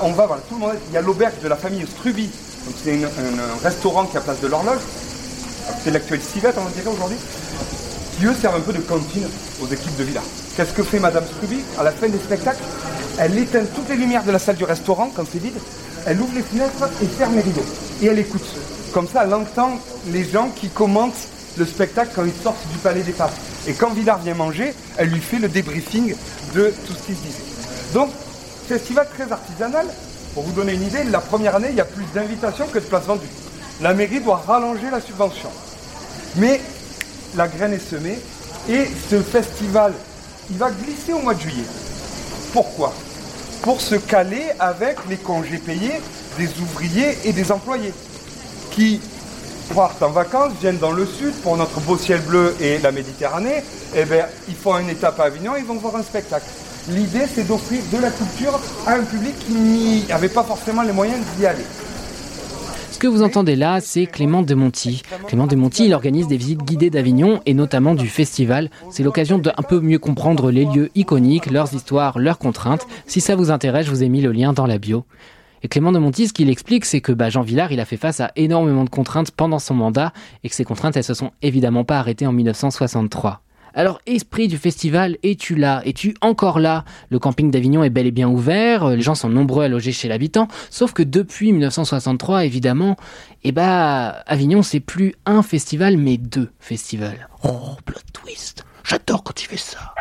on 0.03 0.11
va, 0.11 0.27
voilà, 0.27 0.43
tout 0.47 0.53
le 0.53 0.59
monde. 0.59 0.75
Il 0.89 0.93
y 0.93 0.97
a 0.97 1.01
l'auberge 1.01 1.39
de 1.41 1.47
la 1.47 1.55
famille 1.55 1.87
Struby. 1.87 2.29
c'est 2.83 3.03
un 3.03 3.63
restaurant 3.63 4.05
qui 4.05 4.17
à 4.17 4.21
place 4.21 4.39
de 4.39 4.47
l'horloge. 4.49 4.81
C'est 5.83 5.89
l'actuel 5.89 6.21
civette, 6.21 6.57
on 6.59 6.69
dirait 6.69 6.93
aujourd'hui. 6.95 7.17
Qui 8.19 8.27
eux 8.27 8.35
servent 8.39 8.57
un 8.57 8.59
peu 8.59 8.73
de 8.73 8.81
cantine 8.81 9.27
aux 9.63 9.65
équipes 9.65 9.97
de 9.97 10.03
villa. 10.03 10.21
Qu'est-ce 10.55 10.73
que 10.73 10.83
fait 10.83 10.99
Madame 10.99 11.25
Struby 11.25 11.61
à 11.79 11.83
la 11.83 11.91
fin 11.91 12.07
des 12.07 12.19
spectacles? 12.19 12.61
Elle 13.19 13.37
éteint 13.37 13.63
toutes 13.75 13.89
les 13.89 13.95
lumières 13.95 14.23
de 14.23 14.31
la 14.31 14.39
salle 14.39 14.55
du 14.55 14.63
restaurant 14.63 15.11
quand 15.15 15.23
c'est 15.31 15.39
vide. 15.39 15.57
Elle 16.05 16.19
ouvre 16.19 16.33
les 16.35 16.41
fenêtres 16.41 16.89
et 17.01 17.05
ferme 17.05 17.35
les 17.35 17.41
rideaux. 17.41 17.65
Et 18.01 18.07
elle 18.07 18.19
écoute. 18.19 18.45
Comme 18.93 19.07
ça, 19.07 19.23
elle 19.23 19.33
entend 19.33 19.79
les 20.11 20.23
gens 20.23 20.49
qui 20.49 20.69
commentent 20.69 21.27
le 21.57 21.65
spectacle 21.65 22.11
quand 22.15 22.25
ils 22.25 22.43
sortent 22.43 22.67
du 22.71 22.77
palais 22.77 23.01
des 23.01 23.11
papes. 23.11 23.33
Et 23.67 23.73
quand 23.73 23.93
Villard 23.93 24.19
vient 24.19 24.35
manger, 24.35 24.73
elle 24.97 25.09
lui 25.09 25.21
fait 25.21 25.39
le 25.39 25.47
débriefing 25.47 26.15
de 26.53 26.73
tout 26.85 26.93
ce 26.93 27.07
qui 27.07 27.15
se 27.15 27.21
dit. 27.21 27.35
Donc, 27.93 28.09
festival 28.67 29.07
très 29.13 29.31
artisanal. 29.31 29.87
Pour 30.33 30.43
vous 30.43 30.51
donner 30.51 30.73
une 30.73 30.83
idée, 30.83 31.03
la 31.05 31.19
première 31.19 31.55
année, 31.55 31.69
il 31.69 31.75
y 31.75 31.81
a 31.81 31.85
plus 31.85 32.05
d'invitations 32.13 32.67
que 32.67 32.79
de 32.79 32.83
places 32.83 33.05
vendues. 33.05 33.27
La 33.81 33.93
mairie 33.93 34.19
doit 34.19 34.43
rallonger 34.47 34.89
la 34.91 34.99
subvention. 34.99 35.49
Mais 36.37 36.59
la 37.35 37.47
graine 37.47 37.73
est 37.73 37.89
semée 37.89 38.19
et 38.69 38.87
ce 39.09 39.21
festival, 39.21 39.93
il 40.49 40.57
va 40.57 40.71
glisser 40.71 41.13
au 41.13 41.19
mois 41.19 41.35
de 41.35 41.41
juillet. 41.41 41.65
Pourquoi? 42.53 42.93
Pour 43.63 43.81
se 43.81 43.95
caler 43.95 44.43
avec 44.59 44.97
les 45.09 45.17
congés 45.17 45.57
payés 45.57 45.99
des 46.37 46.49
ouvriers 46.61 47.17
et 47.25 47.33
des 47.33 47.51
employés 47.51 47.93
qui 48.71 49.01
partent 49.73 50.03
en 50.03 50.11
vacances, 50.11 50.51
viennent 50.61 50.77
dans 50.77 50.91
le 50.91 51.05
sud 51.05 51.33
pour 51.41 51.57
notre 51.57 51.79
beau 51.81 51.97
ciel 51.97 52.21
bleu 52.21 52.55
et 52.61 52.77
la 52.77 52.91
Méditerranée, 52.91 53.63
eh 53.95 54.05
bien, 54.05 54.27
ils 54.47 54.55
font 54.55 54.77
une 54.77 54.89
étape 54.89 55.19
à 55.19 55.23
Avignon, 55.23 55.53
ils 55.57 55.65
vont 55.65 55.75
voir 55.75 55.95
un 55.95 56.03
spectacle. 56.03 56.45
L'idée, 56.89 57.25
c'est 57.33 57.47
d'offrir 57.47 57.81
de 57.91 57.97
la 57.97 58.11
culture 58.11 58.59
à 58.85 58.93
un 58.93 59.03
public 59.03 59.33
qui 59.39 60.05
n'avait 60.07 60.29
pas 60.29 60.43
forcément 60.43 60.83
les 60.83 60.91
moyens 60.91 61.19
d'y 61.37 61.45
aller 61.47 61.65
que 63.03 63.07
vous 63.09 63.21
entendez 63.21 63.57
là, 63.57 63.81
c'est 63.81 64.05
Clément 64.05 64.43
Demonti. 64.43 65.03
Clément 65.27 65.45
Demonti, 65.45 65.87
il 65.87 65.93
organise 65.93 66.29
des 66.29 66.37
visites 66.37 66.63
guidées 66.63 66.89
d'Avignon 66.89 67.41
et 67.45 67.53
notamment 67.53 67.95
du 67.95 68.07
festival. 68.07 68.69
C'est 68.91 69.03
l'occasion 69.03 69.37
d'un 69.37 69.51
peu 69.67 69.81
mieux 69.81 69.99
comprendre 69.99 70.51
les 70.51 70.63
lieux 70.63 70.89
iconiques, 70.95 71.51
leurs 71.51 71.73
histoires, 71.73 72.17
leurs 72.17 72.37
contraintes. 72.37 72.87
Si 73.05 73.19
ça 73.19 73.35
vous 73.35 73.51
intéresse, 73.51 73.87
je 73.87 73.91
vous 73.91 74.03
ai 74.03 74.07
mis 74.07 74.21
le 74.21 74.31
lien 74.31 74.53
dans 74.53 74.65
la 74.65 74.77
bio. 74.77 75.03
Et 75.63 75.67
Clément 75.67 75.91
de 75.91 75.99
Monti, 75.99 76.29
ce 76.29 76.33
qu'il 76.33 76.49
explique, 76.49 76.85
c'est 76.85 77.01
que 77.01 77.11
bah, 77.11 77.29
Jean 77.29 77.41
Villard, 77.41 77.73
il 77.73 77.81
a 77.81 77.85
fait 77.85 77.97
face 77.97 78.21
à 78.21 78.31
énormément 78.37 78.85
de 78.85 78.89
contraintes 78.89 79.31
pendant 79.31 79.59
son 79.59 79.73
mandat 79.73 80.13
et 80.45 80.47
que 80.47 80.55
ces 80.55 80.63
contraintes, 80.63 80.95
elles 80.95 81.03
se 81.03 81.13
sont 81.13 81.31
évidemment 81.41 81.83
pas 81.83 81.99
arrêtées 81.99 82.25
en 82.25 82.31
1963. 82.31 83.41
Alors, 83.75 83.99
esprit 84.05 84.47
du 84.47 84.57
festival, 84.57 85.17
es-tu 85.23 85.55
là? 85.55 85.81
Es-tu 85.85 86.15
encore 86.21 86.59
là? 86.59 86.85
Le 87.09 87.17
camping 87.17 87.49
d'Avignon 87.49 87.83
est 87.83 87.89
bel 87.89 88.05
et 88.05 88.11
bien 88.11 88.29
ouvert, 88.29 88.89
les 88.89 89.01
gens 89.01 89.15
sont 89.15 89.29
nombreux 89.29 89.63
à 89.63 89.67
loger 89.67 89.91
chez 89.91 90.07
l'habitant, 90.07 90.47
sauf 90.69 90.93
que 90.93 91.01
depuis 91.01 91.51
1963, 91.51 92.45
évidemment, 92.45 92.97
eh 93.43 93.51
bah, 93.51 94.09
Avignon, 94.27 94.61
c'est 94.61 94.79
plus 94.79 95.15
un 95.25 95.41
festival, 95.41 95.97
mais 95.97 96.17
deux 96.17 96.51
festivals. 96.59 97.27
Oh, 97.43 97.75
plot 97.85 97.99
twist. 98.13 98.63
J'adore 98.83 99.23
quand 99.23 99.33
tu 99.33 99.47
fais 99.47 99.57
ça 99.57 99.93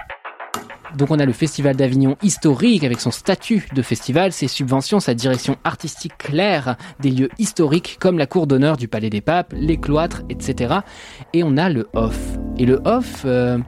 donc 0.96 1.10
on 1.10 1.18
a 1.18 1.24
le 1.24 1.32
Festival 1.32 1.76
d'Avignon 1.76 2.16
historique 2.22 2.84
avec 2.84 3.00
son 3.00 3.10
statut 3.10 3.68
de 3.74 3.82
festival, 3.82 4.32
ses 4.32 4.48
subventions, 4.48 5.00
sa 5.00 5.14
direction 5.14 5.56
artistique 5.64 6.16
claire, 6.18 6.76
des 7.00 7.10
lieux 7.10 7.28
historiques 7.38 7.96
comme 8.00 8.18
la 8.18 8.26
cour 8.26 8.46
d'honneur 8.46 8.76
du 8.76 8.88
Palais 8.88 9.10
des 9.10 9.20
Papes, 9.20 9.52
les 9.56 9.78
cloîtres, 9.78 10.22
etc. 10.28 10.80
Et 11.32 11.42
on 11.42 11.56
a 11.56 11.68
le 11.68 11.88
off. 11.94 12.18
Et 12.58 12.66
le 12.66 12.80
off, 12.84 13.22
euh, 13.24 13.58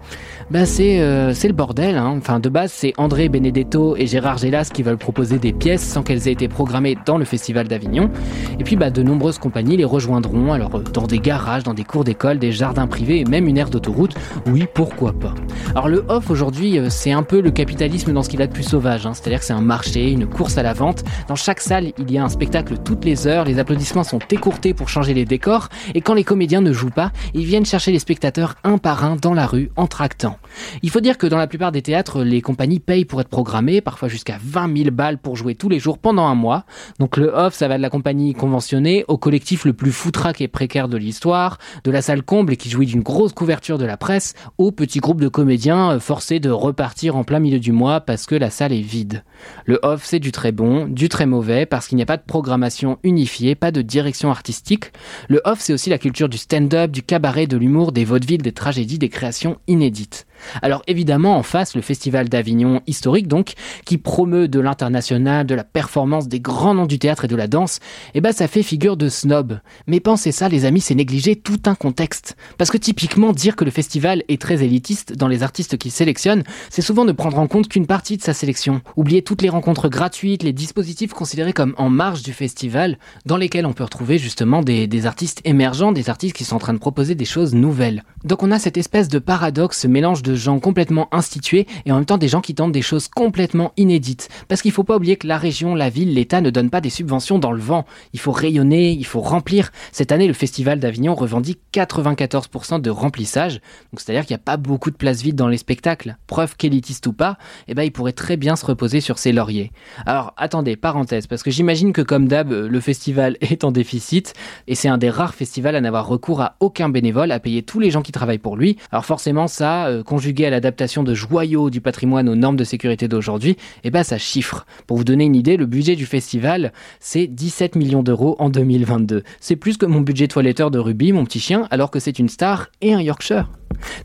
bah 0.50 0.66
c'est 0.66 1.00
euh, 1.00 1.32
le 1.32 1.52
bordel. 1.52 1.96
Hein. 1.96 2.14
Enfin 2.18 2.38
de 2.38 2.48
base 2.48 2.72
c'est 2.72 2.92
André 2.96 3.28
Benedetto 3.28 3.96
et 3.96 4.06
Gérard 4.06 4.38
Gélas 4.38 4.70
qui 4.72 4.82
veulent 4.82 4.98
proposer 4.98 5.38
des 5.38 5.52
pièces 5.52 5.82
sans 5.82 6.02
qu'elles 6.02 6.28
aient 6.28 6.32
été 6.32 6.48
programmées 6.48 6.96
dans 7.06 7.18
le 7.18 7.24
Festival 7.24 7.68
d'Avignon. 7.68 8.10
Et 8.58 8.64
puis 8.64 8.76
bah 8.76 8.90
de 8.90 9.02
nombreuses 9.02 9.38
compagnies 9.38 9.76
les 9.76 9.84
rejoindront 9.84 10.52
alors 10.52 10.74
euh, 10.76 10.82
dans 10.92 11.06
des 11.06 11.18
garages, 11.18 11.62
dans 11.62 11.74
des 11.74 11.84
cours 11.84 12.04
d'école, 12.04 12.38
des 12.38 12.52
jardins 12.52 12.86
privés 12.86 13.20
et 13.20 13.24
même 13.24 13.48
une 13.48 13.58
aire 13.58 13.70
d'autoroute. 13.70 14.14
Oui 14.46 14.66
pourquoi 14.72 15.12
pas. 15.12 15.34
Alors 15.70 15.88
le 15.88 16.04
off 16.08 16.30
aujourd'hui 16.30 16.78
c'est 16.90 17.12
un 17.12 17.22
peu 17.22 17.40
le 17.40 17.50
capitalisme 17.50 18.12
dans 18.12 18.22
ce 18.22 18.28
qu'il 18.28 18.42
a 18.42 18.46
de 18.46 18.52
plus 18.52 18.64
sauvage. 18.64 19.06
Hein. 19.06 19.14
C'est-à-dire 19.14 19.40
que 19.40 19.46
c'est 19.46 19.52
un 19.52 19.60
marché, 19.60 20.10
une 20.10 20.26
course 20.26 20.58
à 20.58 20.62
la 20.62 20.72
vente. 20.72 21.04
Dans 21.28 21.36
chaque 21.36 21.60
salle, 21.60 21.92
il 21.98 22.10
y 22.10 22.18
a 22.18 22.24
un 22.24 22.28
spectacle 22.28 22.76
toutes 22.78 23.04
les 23.04 23.26
heures. 23.26 23.44
Les 23.44 23.58
applaudissements 23.58 24.04
sont 24.04 24.20
écourtés 24.30 24.74
pour 24.74 24.88
changer 24.88 25.14
les 25.14 25.24
décors. 25.24 25.68
Et 25.94 26.00
quand 26.00 26.14
les 26.14 26.24
comédiens 26.24 26.60
ne 26.60 26.72
jouent 26.72 26.90
pas, 26.90 27.12
ils 27.32 27.46
viennent 27.46 27.66
chercher 27.66 27.92
les 27.92 27.98
spectateurs 27.98 28.54
un 28.64 28.78
par 28.78 29.04
un 29.04 29.16
dans 29.16 29.34
la 29.34 29.46
rue 29.46 29.70
en 29.76 29.86
tractant. 29.86 30.33
Il 30.82 30.90
faut 30.90 31.00
dire 31.00 31.18
que 31.18 31.26
dans 31.26 31.38
la 31.38 31.46
plupart 31.46 31.72
des 31.72 31.82
théâtres, 31.82 32.22
les 32.22 32.42
compagnies 32.42 32.80
payent 32.80 33.04
pour 33.04 33.20
être 33.20 33.28
programmées, 33.28 33.80
parfois 33.80 34.08
jusqu'à 34.08 34.38
20 34.42 34.76
000 34.76 34.90
balles 34.90 35.18
pour 35.18 35.36
jouer 35.36 35.54
tous 35.54 35.68
les 35.68 35.78
jours 35.78 35.98
pendant 35.98 36.26
un 36.26 36.34
mois. 36.34 36.64
Donc 36.98 37.16
le 37.16 37.28
off, 37.28 37.54
ça 37.54 37.68
va 37.68 37.76
de 37.76 37.82
la 37.82 37.90
compagnie 37.90 38.34
conventionnée 38.34 39.04
au 39.08 39.18
collectif 39.18 39.64
le 39.64 39.72
plus 39.72 39.92
foutraque 39.92 40.40
et 40.40 40.48
précaire 40.48 40.88
de 40.88 40.96
l'histoire, 40.96 41.58
de 41.84 41.90
la 41.90 42.02
salle 42.02 42.22
comble 42.22 42.56
qui 42.56 42.70
jouit 42.70 42.86
d'une 42.86 43.02
grosse 43.02 43.32
couverture 43.32 43.78
de 43.78 43.84
la 43.84 43.96
presse, 43.96 44.34
au 44.58 44.72
petit 44.72 45.00
groupe 45.00 45.20
de 45.20 45.28
comédiens 45.28 45.92
euh, 45.92 46.00
forcés 46.00 46.40
de 46.40 46.50
repartir 46.50 47.16
en 47.16 47.24
plein 47.24 47.38
milieu 47.38 47.58
du 47.58 47.72
mois 47.72 48.00
parce 48.00 48.26
que 48.26 48.34
la 48.34 48.50
salle 48.50 48.72
est 48.72 48.80
vide. 48.80 49.24
Le 49.64 49.78
off, 49.82 50.04
c'est 50.04 50.18
du 50.18 50.32
très 50.32 50.52
bon, 50.52 50.86
du 50.86 51.08
très 51.08 51.26
mauvais, 51.26 51.66
parce 51.66 51.88
qu'il 51.88 51.96
n'y 51.96 52.02
a 52.02 52.06
pas 52.06 52.16
de 52.16 52.22
programmation 52.22 52.98
unifiée, 53.02 53.54
pas 53.54 53.70
de 53.70 53.82
direction 53.82 54.30
artistique. 54.30 54.92
Le 55.28 55.40
off, 55.44 55.60
c'est 55.60 55.72
aussi 55.72 55.90
la 55.90 55.98
culture 55.98 56.28
du 56.28 56.38
stand-up, 56.38 56.90
du 56.90 57.02
cabaret, 57.02 57.46
de 57.46 57.56
l'humour, 57.56 57.92
des 57.92 58.04
vaudevilles, 58.04 58.38
des 58.38 58.52
tragédies, 58.52 58.98
des 58.98 59.08
créations 59.08 59.58
inédites. 59.66 60.23
Alors 60.62 60.82
évidemment, 60.86 61.36
en 61.36 61.42
face, 61.42 61.74
le 61.74 61.82
Festival 61.82 62.28
d'Avignon 62.28 62.80
historique, 62.86 63.28
donc, 63.28 63.54
qui 63.84 63.98
promeut 63.98 64.48
de 64.48 64.60
l'international, 64.60 65.46
de 65.46 65.54
la 65.54 65.64
performance 65.64 66.28
des 66.28 66.40
grands 66.40 66.74
noms 66.74 66.86
du 66.86 66.98
théâtre 66.98 67.24
et 67.24 67.28
de 67.28 67.36
la 67.36 67.46
danse, 67.46 67.80
eh 68.14 68.20
ben 68.20 68.32
ça 68.32 68.48
fait 68.48 68.62
figure 68.62 68.96
de 68.96 69.08
snob. 69.08 69.60
Mais 69.86 70.00
pensez 70.00 70.32
ça, 70.32 70.48
les 70.48 70.64
amis, 70.64 70.80
c'est 70.80 70.94
négliger 70.94 71.36
tout 71.36 71.60
un 71.66 71.74
contexte. 71.74 72.36
Parce 72.58 72.70
que 72.70 72.78
typiquement, 72.78 73.32
dire 73.32 73.56
que 73.56 73.64
le 73.64 73.70
festival 73.70 74.22
est 74.28 74.40
très 74.40 74.62
élitiste 74.62 75.16
dans 75.16 75.28
les 75.28 75.42
artistes 75.42 75.76
qu'il 75.78 75.90
sélectionne, 75.90 76.44
c'est 76.70 76.82
souvent 76.82 77.04
ne 77.04 77.12
prendre 77.12 77.38
en 77.38 77.46
compte 77.46 77.68
qu'une 77.68 77.86
partie 77.86 78.16
de 78.16 78.22
sa 78.22 78.34
sélection. 78.34 78.80
Oublier 78.96 79.22
toutes 79.22 79.42
les 79.42 79.48
rencontres 79.48 79.88
gratuites, 79.88 80.42
les 80.42 80.52
dispositifs 80.52 81.12
considérés 81.12 81.52
comme 81.52 81.74
en 81.78 81.90
marge 81.90 82.22
du 82.22 82.32
festival, 82.32 82.98
dans 83.26 83.36
lesquels 83.36 83.66
on 83.66 83.72
peut 83.72 83.84
retrouver 83.84 84.18
justement 84.18 84.62
des, 84.62 84.86
des 84.86 85.06
artistes 85.06 85.40
émergents, 85.44 85.92
des 85.92 86.10
artistes 86.10 86.36
qui 86.36 86.44
sont 86.44 86.56
en 86.56 86.60
train 86.60 86.74
de 86.74 86.78
proposer 86.78 87.14
des 87.14 87.24
choses 87.24 87.54
nouvelles. 87.54 88.02
Donc 88.24 88.42
on 88.42 88.50
a 88.50 88.58
cette 88.58 88.76
espèce 88.76 89.08
de 89.08 89.18
paradoxe, 89.18 89.80
ce 89.80 89.86
mélange 89.86 90.22
de 90.24 90.34
gens 90.34 90.58
complètement 90.58 91.08
institués 91.12 91.66
et 91.86 91.92
en 91.92 91.96
même 91.96 92.04
temps 92.04 92.18
des 92.18 92.28
gens 92.28 92.40
qui 92.40 92.54
tentent 92.54 92.72
des 92.72 92.82
choses 92.82 93.08
complètement 93.08 93.72
inédites. 93.76 94.28
Parce 94.48 94.62
qu'il 94.62 94.72
faut 94.72 94.82
pas 94.82 94.96
oublier 94.96 95.16
que 95.16 95.26
la 95.28 95.38
région, 95.38 95.74
la 95.74 95.90
ville, 95.90 96.14
l'État 96.14 96.40
ne 96.40 96.50
donnent 96.50 96.70
pas 96.70 96.80
des 96.80 96.90
subventions 96.90 97.38
dans 97.38 97.52
le 97.52 97.60
vent. 97.60 97.84
Il 98.12 98.20
faut 98.20 98.32
rayonner, 98.32 98.90
il 98.90 99.06
faut 99.06 99.20
remplir. 99.20 99.70
Cette 99.92 100.10
année, 100.10 100.26
le 100.26 100.32
Festival 100.32 100.80
d'Avignon 100.80 101.14
revendique 101.14 101.60
94% 101.72 102.80
de 102.80 102.90
remplissage. 102.90 103.60
Donc 103.92 104.00
c'est-à-dire 104.00 104.26
qu'il 104.26 104.34
n'y 104.34 104.40
a 104.40 104.44
pas 104.44 104.56
beaucoup 104.56 104.90
de 104.90 104.96
places 104.96 105.22
vides 105.22 105.36
dans 105.36 105.48
les 105.48 105.58
spectacles. 105.58 106.16
Preuve 106.26 106.56
qu'élitiste 106.56 107.06
ou 107.06 107.12
pas, 107.12 107.38
eh 107.68 107.74
ben, 107.74 107.82
il 107.82 107.92
pourrait 107.92 108.12
très 108.12 108.36
bien 108.36 108.56
se 108.56 108.66
reposer 108.66 109.00
sur 109.00 109.18
ses 109.18 109.32
lauriers. 109.32 109.70
Alors 110.06 110.34
attendez, 110.36 110.76
parenthèse, 110.76 111.26
parce 111.26 111.42
que 111.42 111.50
j'imagine 111.50 111.92
que 111.92 112.02
comme 112.02 112.26
d'hab, 112.26 112.50
le 112.50 112.80
festival 112.80 113.36
est 113.40 113.64
en 113.64 113.70
déficit 113.70 114.34
et 114.66 114.74
c'est 114.74 114.88
un 114.88 114.98
des 114.98 115.10
rares 115.10 115.34
festivals 115.34 115.76
à 115.76 115.80
n'avoir 115.80 116.06
recours 116.06 116.40
à 116.40 116.56
aucun 116.60 116.88
bénévole, 116.88 117.30
à 117.30 117.40
payer 117.40 117.62
tous 117.62 117.80
les 117.80 117.90
gens 117.90 118.02
qui 118.02 118.12
travaillent 118.12 118.38
pour 118.38 118.56
lui. 118.56 118.78
Alors 118.90 119.04
forcément, 119.04 119.46
ça, 119.46 119.86
euh, 119.86 120.02
conjugué 120.14 120.46
à 120.46 120.50
l'adaptation 120.50 121.02
de 121.02 121.12
joyaux 121.12 121.70
du 121.70 121.80
patrimoine 121.80 122.28
aux 122.28 122.36
normes 122.36 122.54
de 122.54 122.62
sécurité 122.62 123.08
d'aujourd'hui, 123.08 123.56
eh 123.82 123.90
ben 123.90 124.04
ça 124.04 124.16
chiffre. 124.16 124.64
Pour 124.86 124.96
vous 124.96 125.02
donner 125.02 125.24
une 125.24 125.34
idée, 125.34 125.56
le 125.56 125.66
budget 125.66 125.96
du 125.96 126.06
festival, 126.06 126.72
c'est 127.00 127.26
17 127.26 127.74
millions 127.74 128.04
d'euros 128.04 128.36
en 128.38 128.48
2022. 128.48 129.24
C'est 129.40 129.56
plus 129.56 129.76
que 129.76 129.86
mon 129.86 130.02
budget 130.02 130.28
toiletteur 130.28 130.70
de 130.70 130.78
Ruby, 130.78 131.12
mon 131.12 131.24
petit 131.24 131.40
chien, 131.40 131.66
alors 131.72 131.90
que 131.90 131.98
c'est 131.98 132.20
une 132.20 132.28
star 132.28 132.68
et 132.80 132.94
un 132.94 133.00
Yorkshire. 133.00 133.48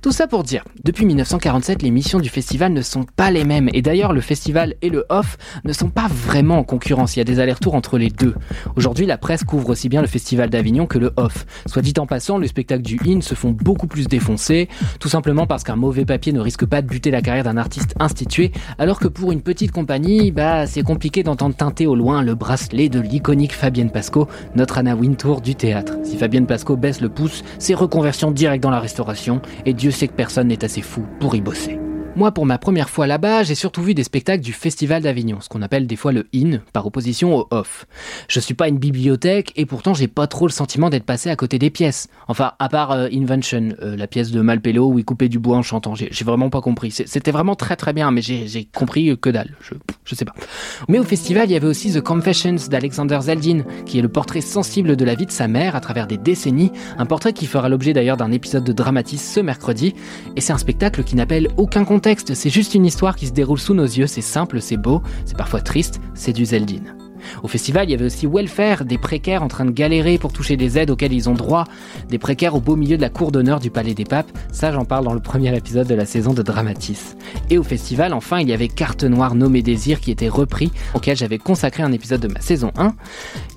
Tout 0.02 0.12
ça 0.12 0.28
pour 0.28 0.44
dire, 0.44 0.64
depuis 0.84 1.06
1947, 1.06 1.82
les 1.82 1.92
missions 1.92 2.20
du 2.20 2.30
festival 2.30 2.74
ne 2.74 2.82
sont 2.82 3.06
pas 3.16 3.32
les 3.32 3.44
mêmes. 3.44 3.70
Et 3.74 3.82
d'ailleurs, 3.82 4.14
le 4.14 4.22
festival 4.22 4.76
et 4.82 4.90
le 4.90 5.06
off 5.10 5.38
ne 5.66 5.74
sont 5.74 5.90
pas 5.90 6.08
vraiment 6.10 6.60
en 6.60 6.64
concurrence. 6.64 7.16
Il 7.16 7.20
y 7.20 7.22
a 7.22 7.26
des 7.26 7.40
allers-retours 7.40 7.76
entre 7.76 7.98
les 7.98 8.10
deux. 8.10 8.36
Aujourd'hui, 8.76 9.06
la 9.06 9.18
presse 9.18 9.44
couvre 9.44 9.70
aussi 9.70 9.90
bien 9.90 10.02
le 10.02 10.08
festival 10.08 10.50
d'Avignon 10.50 10.86
que 10.86 10.98
le 10.98 11.12
off. 11.18 11.46
Soit 11.66 11.82
dit 11.82 11.94
en 11.98 12.06
passant, 12.06 12.38
les 12.38 12.48
spectacles 12.48 12.84
du 12.84 13.00
in 13.06 13.22
se 13.22 13.36
font 13.36 13.52
beaucoup 13.52 13.88
plus 13.88 14.08
défoncer, 14.08 14.70
tout 15.00 15.10
simplement 15.10 15.48
parce 15.48 15.64
qu'un 15.64 15.76
mauvais 15.76 16.06
papier 16.06 16.34
ne 16.34 16.40
risque 16.40 16.66
pas 16.66 16.82
de 16.82 16.88
buter 16.88 17.12
la 17.12 17.22
carrière 17.22 17.44
d'un 17.44 17.58
artiste 17.58 17.96
institué, 18.00 18.52
alors 18.78 19.00
que 19.00 19.08
pour 19.08 19.32
une 19.32 19.42
petite 19.42 19.72
compagnie, 19.72 20.32
bah, 20.32 20.68
c'est 20.68 20.84
compliqué 20.84 21.24
d'entendre 21.24 21.56
teinter 21.56 21.88
au 21.88 21.96
loin 21.96 22.22
le 22.22 22.36
bracelet 22.36 22.90
de 22.90 23.00
l'iconique 23.00 23.54
Fabienne 23.54 23.92
Pasco, 23.92 24.28
notre 24.56 24.78
Anna 24.78 24.96
Wintour 24.96 25.42
du 25.42 25.56
théâtre. 25.56 25.94
Si 26.04 26.18
Fabienne 26.18 26.46
Pasco 26.46 26.76
baisse 26.76 27.02
le 27.02 27.10
pouce, 27.10 27.44
c'est 27.58 27.74
reconversion 27.74 28.32
directe 28.32 28.64
dans 28.64 28.70
la 28.70 28.80
restauration 28.80 29.42
et 29.66 29.74
Dieu 29.74 29.92
sait 29.92 30.08
que 30.08 30.14
personne 30.14 30.48
n'est 30.48 30.64
assez 30.64 30.82
fou 30.82 31.04
pour 31.20 31.36
y 31.36 31.42
bosser. 31.42 31.80
Moi, 32.20 32.34
pour 32.34 32.46
ma 32.46 32.58
première 32.58 32.90
fois 32.90 33.08
là-bas, 33.08 33.44
j'ai 33.44 33.56
surtout 33.56 33.82
vu 33.82 33.94
des 33.94 34.04
spectacles 34.04 34.44
du 34.44 34.52
Festival 34.52 35.02
d'Avignon, 35.02 35.38
ce 35.40 35.48
qu'on 35.48 35.62
appelle 35.62 35.88
des 35.88 35.96
fois 35.96 36.12
le 36.12 36.28
in, 36.36 36.58
par 36.74 36.86
opposition 36.86 37.34
au 37.34 37.48
off. 37.50 37.86
Je 38.28 38.42
suis 38.42 38.56
pas 38.56 38.68
une 38.68 38.78
bibliothèque 38.78 39.54
et 39.56 39.66
pourtant 39.66 39.94
j'ai 39.94 40.10
pas 40.10 40.28
trop 40.28 40.46
le 40.46 40.52
sentiment 40.52 40.90
d'être 40.90 41.06
passé 41.06 41.30
à 41.30 41.38
côté 41.38 41.58
des 41.60 41.70
pièces. 41.70 42.10
Enfin, 42.28 42.52
à 42.60 42.68
part 42.68 42.92
euh, 42.92 43.08
Invention, 43.14 43.70
euh, 43.82 43.96
la 43.96 44.06
pièce 44.06 44.32
de 44.32 44.42
Malpelo 44.42 44.92
où 44.92 45.00
il 45.00 45.06
coupait 45.06 45.30
du 45.30 45.40
bois 45.40 45.56
en 45.56 45.62
chantant. 45.62 45.96
J'ai 45.96 46.26
vraiment 46.26 46.50
pas 46.50 46.60
compris. 46.60 46.92
C'était 46.92 47.32
vraiment 47.32 47.56
très 47.56 47.78
très 47.78 47.94
bien, 47.94 48.12
mais 48.12 48.22
j'ai 48.22 48.66
compris 48.66 49.18
que 49.18 49.30
dalle. 49.30 49.56
Je, 50.04 50.14
sais 50.14 50.26
pas. 50.26 50.34
Mais 50.90 51.00
au 51.00 51.06
festival, 51.06 51.50
il 51.50 51.54
y 51.54 51.56
avait 51.56 51.68
aussi 51.68 51.94
The 51.94 52.02
Confessions 52.02 52.68
d'Alexander 52.70 53.20
Zeldin, 53.22 53.64
qui 53.86 53.98
est 53.98 54.02
le 54.02 54.10
portrait 54.10 54.42
sensible 54.42 54.98
de 54.98 55.06
la 55.06 55.16
vie 55.16 55.26
de 55.26 55.32
sa 55.32 55.48
mère 55.48 55.78
à 55.78 55.80
travers 55.80 56.06
des 56.06 56.18
décennies. 56.18 56.74
Un 56.98 57.06
portrait 57.06 57.32
qui 57.32 57.46
fera 57.46 57.70
l'objet 57.70 57.94
d'ailleurs 57.94 58.18
d'un 58.18 58.34
épisode 58.34 58.66
de 58.66 58.74
Dramatis 58.74 59.20
ce 59.20 59.40
mercredi. 59.40 59.96
Et 60.36 60.42
c'est 60.42 60.52
un 60.52 60.58
spectacle 60.58 61.06
qui 61.06 61.16
n'appelle 61.16 61.48
aucun 61.56 61.86
contexte 61.86 62.09
c'est 62.34 62.50
juste 62.50 62.76
une 62.76 62.86
histoire 62.86 63.16
qui 63.16 63.28
se 63.28 63.32
déroule 63.32 63.60
sous 63.60 63.74
nos 63.74 63.84
yeux, 63.84 64.08
c'est 64.08 64.22
simple, 64.22 64.62
c'est 64.62 64.78
beau, 64.78 65.02
c'est 65.26 65.38
parfois 65.38 65.62
triste, 65.62 66.00
c'est 66.14 66.34
du 66.34 66.46
Zeldin. 66.46 67.09
Au 67.44 67.48
festival, 67.48 67.88
il 67.88 67.92
y 67.92 67.94
avait 67.94 68.06
aussi 68.06 68.28
Welfare, 68.28 68.86
des 68.86 68.98
précaires 68.98 69.44
en 69.44 69.48
train 69.48 69.66
de 69.66 69.72
galérer 69.72 70.18
pour 70.18 70.34
toucher 70.34 70.58
des 70.58 70.78
aides 70.78 70.90
auxquelles 70.90 71.14
ils 71.14 71.30
ont 71.30 71.34
droit, 71.34 71.66
des 72.10 72.18
précaires 72.18 72.56
au 72.56 72.60
beau 72.60 72.76
milieu 72.76 72.98
de 72.98 73.02
la 73.02 73.10
cour 73.10 73.32
d'honneur 73.32 73.60
du 73.60 73.70
Palais 73.70 73.94
des 73.94 74.06
Papes, 74.06 74.32
ça 74.52 74.72
j'en 74.72 74.86
parle 74.86 75.06
dans 75.06 75.14
le 75.14 75.20
premier 75.20 75.56
épisode 75.56 75.88
de 75.88 75.96
la 75.96 76.06
saison 76.06 76.34
de 76.34 76.42
Dramatis. 76.42 77.16
Et 77.50 77.58
au 77.58 77.64
festival, 77.64 78.14
enfin, 78.14 78.40
il 78.40 78.50
y 78.50 78.54
avait 78.54 78.68
Carte 78.68 79.04
Noire 79.04 79.36
nommé 79.36 79.62
Désir 79.62 80.00
qui 80.00 80.12
était 80.12 80.30
repris, 80.30 80.72
auquel 80.94 81.18
j'avais 81.18 81.38
consacré 81.38 81.84
un 81.84 81.92
épisode 81.92 82.22
de 82.22 82.28
ma 82.28 82.42
saison 82.42 82.72
1. 82.78 82.94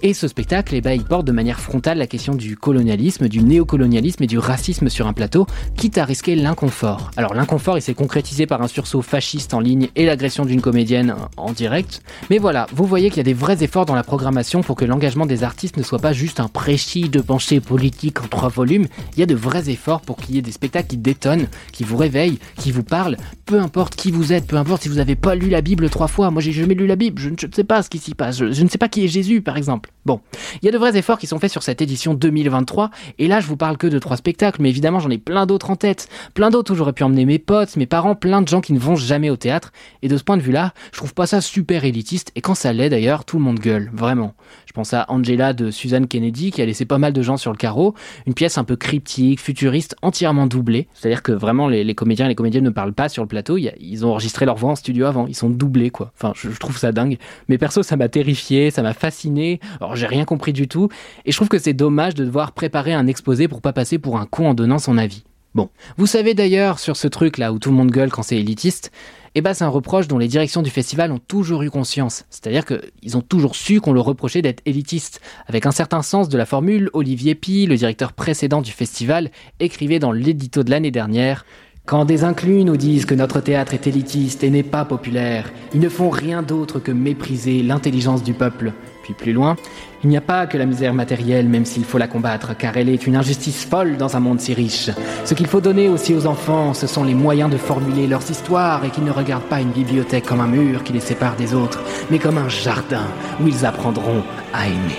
Et 0.03 0.15
ce 0.15 0.29
spectacle, 0.29 0.75
eh 0.75 0.81
ben, 0.81 0.93
il 0.93 1.05
porte 1.05 1.27
de 1.27 1.33
manière 1.33 1.61
frontale 1.61 1.99
la 1.99 2.07
question 2.07 2.35
du 2.35 2.57
colonialisme, 2.57 3.29
du 3.29 3.43
néocolonialisme 3.43 4.23
et 4.23 4.27
du 4.27 4.39
racisme 4.39 4.89
sur 4.89 5.07
un 5.07 5.13
plateau, 5.13 5.47
quitte 5.77 5.99
à 5.99 6.05
risquer 6.05 6.35
l'inconfort. 6.35 7.11
Alors 7.17 7.35
l'inconfort, 7.35 7.79
il 7.79 7.83
s'est 7.83 7.95
concrétisé 7.95 8.47
par 8.47 8.63
un 8.63 8.69
sursaut 8.69 9.03
fasciste 9.03 9.55
en 9.55 9.61
ligne 9.61 9.89
et 9.97 10.07
l'agression 10.07 10.45
d'une 10.45 10.61
comédienne 10.61 11.15
en 11.37 11.53
direct. 11.53 12.03
Mais 12.31 12.39
voilà, 12.39 12.67
vous 12.75 12.85
voyez 12.85 13.09
qu'il 13.09 13.19
y 13.19 13.21
a 13.21 13.25
des 13.25 13.35
vrais 13.35 13.52
efforts 13.61 13.87
dans 13.87 13.95
la 13.95 14.05
programmation 14.05 14.63
pour 14.63 14.77
que 14.77 14.85
l'engagement 14.85 15.27
des 15.27 15.43
artistes 15.43 15.77
ne 15.77 15.83
soit 15.83 15.99
pas 15.99 16.13
juste 16.13 16.41
un 16.41 16.49
précis 16.49 17.09
de 17.09 17.21
pensée 17.21 17.61
politique 17.61 18.23
en 18.23 18.29
trois 18.29 18.49
volumes. 18.49 18.87
Il 19.15 19.21
y 19.21 19.23
a 19.23 19.27
de 19.27 19.35
vrais 19.35 19.69
efforts 19.69 20.01
pour 20.01 20.17
qu'il 20.17 20.37
y 20.37 20.39
ait 20.39 20.43
des 20.43 20.53
spectacles 20.53 20.89
qui 20.89 20.97
détonnent, 20.97 21.49
qui 21.73 21.85
vous 21.85 21.97
réveillent, 21.97 22.39
qui 22.57 22.71
vous 22.71 22.85
parlent, 22.85 23.17
peu 23.45 23.61
importe 23.61 23.97
qui 23.97 24.11
vous 24.11 24.33
êtes, 24.33 24.47
peu 24.47 24.57
importe 24.57 24.83
si 24.83 24.89
vous 24.89 24.95
n'avez 24.95 25.17
pas 25.17 25.35
lu 25.35 25.49
la 25.49 25.61
Bible 25.61 25.91
trois 25.91 26.09
fois. 26.09 26.31
Moi, 26.31 26.41
j'ai 26.41 26.53
jamais 26.53 26.75
lu 26.75 26.87
la 26.87 26.97
Bible, 26.97 27.21
je 27.21 27.29
ne 27.29 27.37
sais 27.53 27.65
pas 27.65 27.83
ce 27.83 27.91
qui 27.91 27.99
s'y 27.99 28.15
passe, 28.15 28.39
je, 28.39 28.53
je 28.53 28.63
ne 28.63 28.69
sais 28.69 28.79
pas 28.79 28.89
qui 28.89 29.05
est 29.05 29.09
Jésus, 29.09 29.43
par 29.43 29.57
exemple. 29.57 29.91
Bon, 30.07 30.21
il 30.61 30.67
y 30.67 30.69
a 30.69 30.73
de 30.73 30.79
vrais 30.79 30.97
efforts 30.97 31.19
qui 31.19 31.27
sont 31.27 31.39
faits 31.39 31.51
sur 31.53 31.63
cette 31.63 31.83
édition 31.83 32.15
2023, 32.15 32.91
et 33.19 33.29
là, 33.29 33.41
je 33.41 33.47
vous 33.47 33.57
parle 33.57 33.77
que 33.77 33.87
de 33.87 33.99
trois 33.99 34.17
spectacles, 34.17 34.63
mais 34.63 34.71
évidemment, 34.71 35.01
j'en 35.01 35.11
ai 35.11 35.19
plein 35.19 35.47
d'autres 35.47 35.71
en 35.71 35.77
tête. 35.77 36.09
Plein 36.35 36.51
d'autres 36.51 36.73
où 36.73 36.77
j'aurais 36.77 36.93
pu 36.93 37.03
emmener 37.03 37.25
mes 37.25 37.39
potes, 37.39 37.77
mes 37.77 37.87
parents, 37.87 38.15
plein 38.15 38.43
de 38.43 38.49
gens 38.49 38.61
qui 38.61 38.73
ne 38.73 38.79
vont 38.79 38.97
jamais 38.97 39.31
au 39.31 39.37
théâtre, 39.37 39.73
et 40.03 40.09
de 40.09 40.17
ce 40.17 40.25
point 40.25 40.37
de 40.37 40.43
vue-là, 40.43 40.73
je 40.93 40.99
trouve 40.99 41.15
pas 41.15 41.27
ça 41.27 41.41
super 41.41 41.85
élitiste, 41.85 42.33
et 42.37 42.41
quand 42.41 42.55
ça 42.55 42.73
l'est 42.73 42.91
d'ailleurs, 42.91 43.25
tout 43.25 43.39
le 43.39 43.42
monde 43.43 43.59
gueule, 43.59 43.91
vraiment. 43.93 44.35
Je 44.67 44.73
pense 44.73 44.95
à 44.95 45.05
Angela 45.09 45.53
de 45.53 45.71
Suzanne 45.71 46.07
Kennedy 46.07 46.51
qui 46.51 46.63
a 46.63 46.67
laissé 46.67 46.85
pas 46.85 46.99
mal 46.99 47.13
de 47.13 47.23
gens 47.23 47.37
sur 47.37 47.53
le 47.53 47.57
carreau. 47.57 47.95
Une 48.27 48.35
pièce 48.35 48.59
un 48.59 48.65
peu 48.65 48.77
cryptique, 48.77 49.41
futuriste, 49.41 49.97
entièrement 50.03 50.47
doublée. 50.47 50.89
C'est-à-dire 50.95 51.23
que 51.23 51.33
vraiment 51.33 51.69
les, 51.69 51.95
comédiens 51.95 52.27
et 52.27 52.29
les 52.29 52.35
comédiennes 52.35 52.65
ne 52.65 52.71
parlent 52.71 52.95
pas 52.95 53.09
sur 53.09 53.23
le 53.23 53.29
plateau. 53.29 53.59
ils 53.59 54.07
ont 54.07 54.11
enregistré 54.11 54.47
leur 54.47 54.57
voix 54.57 54.71
en 54.71 54.77
studio 54.77 55.07
avant. 55.07 55.27
Ils 55.27 55.35
sont 55.35 55.51
doublés 55.51 55.91
quoi. 55.91 56.13
Enfin, 56.17 56.33
je, 56.35 56.49
trouve 56.59 56.79
ça 56.79 56.93
dingue. 56.93 57.19
Mais 57.49 57.59
perso, 57.59 57.83
ça 57.83 57.97
m'a 57.97 58.09
terrifié, 58.09 58.71
ça 58.71 58.83
m'a 58.83 58.95
fasciné. 58.95 59.61
Alors 59.81 59.97
j'ai 59.97 60.07
rien 60.07 60.25
compris 60.25 60.53
du 60.53 60.69
tout. 60.69 60.89
Et 61.25 61.33
je 61.33 61.37
trouve 61.37 61.49
que 61.49 61.59
c'est 61.59 61.75
dommage 61.75 62.15
de 62.15 62.25
devoir 62.25 62.53
préparer 62.53 62.93
un 62.93 63.07
exposé 63.07 63.49
pour 63.49 63.61
pas 63.61 63.73
passer 63.73 63.99
pour 63.99 64.19
un 64.19 64.27
con 64.27 64.49
en 64.49 64.55
donnant 64.55 64.79
son 64.79 64.99
avis. 64.99 65.25
Bon, 65.55 65.69
vous 65.99 66.07
savez 66.07 66.33
d'ailleurs 66.33 66.79
sur 66.79 66.97
ce 66.97 67.09
truc 67.09 67.37
là 67.37 67.53
où 67.53 67.59
tout 67.59 67.71
le 67.71 67.77
monde 67.77 67.91
gueule 67.91 68.11
quand 68.11 68.23
c'est 68.23 68.39
élitiste, 68.39 68.91
eh 69.35 69.41
ben, 69.41 69.55
c'est 69.55 69.65
un 69.65 69.69
reproche 69.69 70.09
dont 70.09 70.19
les 70.19 70.29
directions 70.29 70.63
du 70.63 70.71
festival 70.71 71.11
ont 71.13 71.19
toujours 71.19 71.63
eu 71.63 71.71
conscience. 71.71 72.25
C'est-à-dire 72.31 72.65
qu'ils 72.65 73.17
ont 73.17 73.23
toujours 73.23 73.57
su 73.57 73.81
qu'on 73.81 73.93
leur 73.93 74.05
reprochait 74.05 74.43
d'être 74.43 74.63
élitiste. 74.67 75.21
Avec 75.47 75.65
un 75.65 75.71
certain 75.71 76.03
sens 76.03 76.29
de 76.29 76.37
la 76.37 76.45
formule, 76.45 76.91
Olivier 76.93 77.35
Pi, 77.35 77.67
le 77.67 77.77
directeur 77.77 78.13
précédent 78.13 78.61
du 78.61 78.73
festival, 78.73 79.31
écrivait 79.59 79.99
dans 79.99 80.13
l'édito 80.13 80.63
de 80.63 80.71
l'année 80.71 80.91
dernière 80.91 81.45
quand 81.85 82.05
des 82.05 82.23
inclus 82.23 82.63
nous 82.63 82.77
disent 82.77 83.07
que 83.07 83.15
notre 83.15 83.41
théâtre 83.41 83.75
est 83.75 83.89
élitiste 83.89 84.45
et 84.45 84.51
n'est 84.51 84.63
pas 84.63 84.85
populaire, 84.85 85.51
ils 85.75 85.81
ne 85.81 85.89
font 85.89 86.11
rien 86.11 86.41
d'autre 86.41 86.79
que 86.79 86.93
mépriser 86.93 87.61
l'intelligence 87.61 88.23
du 88.23 88.35
peuple. 88.35 88.73
Puis 89.03 89.15
plus 89.15 89.33
loin, 89.33 89.57
il 90.05 90.11
n'y 90.11 90.17
a 90.17 90.21
pas 90.21 90.47
que 90.47 90.59
la 90.59 90.67
misère 90.67 90.95
matérielle, 90.95 91.49
même 91.49 91.65
s'il 91.65 91.85
faut 91.85 91.99
la 91.99 92.09
combattre, 92.09 92.57
car 92.57 92.77
elle 92.77 92.89
est 92.89 93.07
une 93.07 93.17
injustice 93.17 93.65
folle 93.65 93.97
dans 93.97 94.17
un 94.17 94.21
monde 94.21 94.41
si 94.41 94.55
riche. 94.55 94.91
Ce 95.25 95.35
qu'il 95.35 95.47
faut 95.47 95.61
donner 95.61 95.89
aussi 95.89 96.15
aux 96.15 96.27
enfants, 96.27 96.75
ce 96.75 96.87
sont 96.87 97.05
les 97.05 97.15
moyens 97.15 97.51
de 97.51 97.57
formuler 97.57 98.07
leurs 98.07 98.31
histoires 98.31 98.85
et 98.85 98.91
qu'ils 98.91 99.05
ne 99.05 99.11
regardent 99.11 99.43
pas 99.43 99.61
une 99.61 99.71
bibliothèque 99.71 100.27
comme 100.27 100.41
un 100.41 100.47
mur 100.47 100.83
qui 100.85 100.93
les 100.93 101.01
sépare 101.01 101.37
des 101.37 101.55
autres, 101.55 101.83
mais 102.11 102.19
comme 102.19 102.39
un 102.39 102.49
jardin 102.49 103.07
où 103.41 103.49
ils 103.49 103.67
apprendront 103.67 104.23
à 104.53 104.67
aimer. 104.67 104.99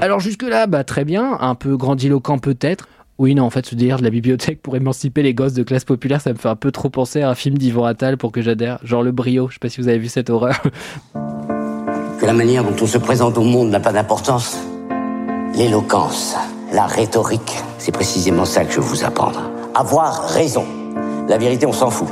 Alors 0.00 0.20
jusque-là, 0.20 0.66
bah 0.66 0.84
très 0.84 1.04
bien, 1.04 1.36
un 1.40 1.54
peu 1.54 1.76
grandiloquent 1.76 2.38
peut-être, 2.38 2.86
oui, 3.18 3.36
non, 3.36 3.44
en 3.44 3.50
fait, 3.50 3.64
ce 3.64 3.76
délire 3.76 3.98
de 3.98 4.02
la 4.02 4.10
bibliothèque 4.10 4.60
pour 4.60 4.74
émanciper 4.74 5.22
les 5.22 5.34
gosses 5.34 5.52
de 5.52 5.62
classe 5.62 5.84
populaire, 5.84 6.20
ça 6.20 6.32
me 6.32 6.38
fait 6.38 6.48
un 6.48 6.56
peu 6.56 6.72
trop 6.72 6.90
penser 6.90 7.22
à 7.22 7.30
un 7.30 7.34
film 7.36 7.56
d'Yvon 7.56 7.84
Attal 7.84 8.16
pour 8.16 8.32
que 8.32 8.42
j'adhère. 8.42 8.78
Genre 8.82 9.04
Le 9.04 9.12
Brio, 9.12 9.48
je 9.48 9.54
sais 9.54 9.60
pas 9.60 9.68
si 9.68 9.80
vous 9.80 9.88
avez 9.88 9.98
vu 9.98 10.08
cette 10.08 10.30
horreur. 10.30 10.60
La 12.24 12.32
manière 12.32 12.64
dont 12.64 12.74
on 12.80 12.86
se 12.86 12.96
présente 12.96 13.36
au 13.36 13.42
monde 13.42 13.68
n'a 13.68 13.80
pas 13.80 13.92
d'importance. 13.92 14.56
L'éloquence, 15.54 16.34
la 16.72 16.86
rhétorique, 16.86 17.62
c'est 17.76 17.92
précisément 17.92 18.46
ça 18.46 18.64
que 18.64 18.72
je 18.72 18.80
veux 18.80 18.86
vous 18.86 19.04
apprendre. 19.04 19.50
Avoir 19.74 20.22
raison. 20.30 20.64
La 21.28 21.36
vérité, 21.36 21.66
on 21.66 21.72
s'en 21.72 21.90
fout. 21.90 22.08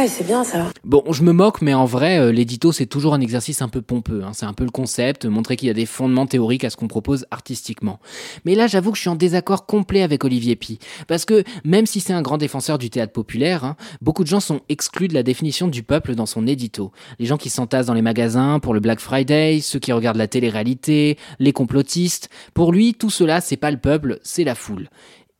Ah, 0.00 0.06
c'est 0.06 0.24
bien 0.24 0.44
ça. 0.44 0.70
Bon, 0.84 1.02
je 1.10 1.24
me 1.24 1.32
moque, 1.32 1.60
mais 1.60 1.74
en 1.74 1.84
vrai, 1.84 2.20
euh, 2.20 2.30
l'édito, 2.30 2.70
c'est 2.70 2.86
toujours 2.86 3.14
un 3.14 3.20
exercice 3.20 3.62
un 3.62 3.68
peu 3.68 3.82
pompeux. 3.82 4.22
hein. 4.24 4.30
C'est 4.32 4.46
un 4.46 4.52
peu 4.52 4.62
le 4.62 4.70
concept, 4.70 5.26
montrer 5.26 5.56
qu'il 5.56 5.66
y 5.66 5.72
a 5.72 5.74
des 5.74 5.86
fondements 5.86 6.28
théoriques 6.28 6.62
à 6.62 6.70
ce 6.70 6.76
qu'on 6.76 6.86
propose 6.86 7.26
artistiquement. 7.32 7.98
Mais 8.44 8.54
là, 8.54 8.68
j'avoue 8.68 8.92
que 8.92 8.96
je 8.96 9.00
suis 9.00 9.10
en 9.10 9.16
désaccord 9.16 9.66
complet 9.66 10.02
avec 10.02 10.22
Olivier 10.22 10.54
Pi. 10.54 10.78
Parce 11.08 11.24
que, 11.24 11.42
même 11.64 11.84
si 11.84 11.98
c'est 11.98 12.12
un 12.12 12.22
grand 12.22 12.38
défenseur 12.38 12.78
du 12.78 12.90
théâtre 12.90 13.12
populaire, 13.12 13.64
hein, 13.64 13.74
beaucoup 14.00 14.22
de 14.22 14.28
gens 14.28 14.38
sont 14.38 14.60
exclus 14.68 15.08
de 15.08 15.14
la 15.14 15.24
définition 15.24 15.66
du 15.66 15.82
peuple 15.82 16.14
dans 16.14 16.26
son 16.26 16.46
édito. 16.46 16.92
Les 17.18 17.26
gens 17.26 17.36
qui 17.36 17.50
s'entassent 17.50 17.86
dans 17.86 17.94
les 17.94 18.00
magasins 18.00 18.60
pour 18.60 18.74
le 18.74 18.80
Black 18.80 19.00
Friday, 19.00 19.58
ceux 19.60 19.80
qui 19.80 19.90
regardent 19.90 20.18
la 20.18 20.28
télé-réalité, 20.28 21.18
les 21.40 21.52
complotistes. 21.52 22.30
Pour 22.54 22.70
lui, 22.70 22.94
tout 22.94 23.10
cela, 23.10 23.40
c'est 23.40 23.56
pas 23.56 23.72
le 23.72 23.78
peuple, 23.78 24.20
c'est 24.22 24.44
la 24.44 24.54
foule. 24.54 24.90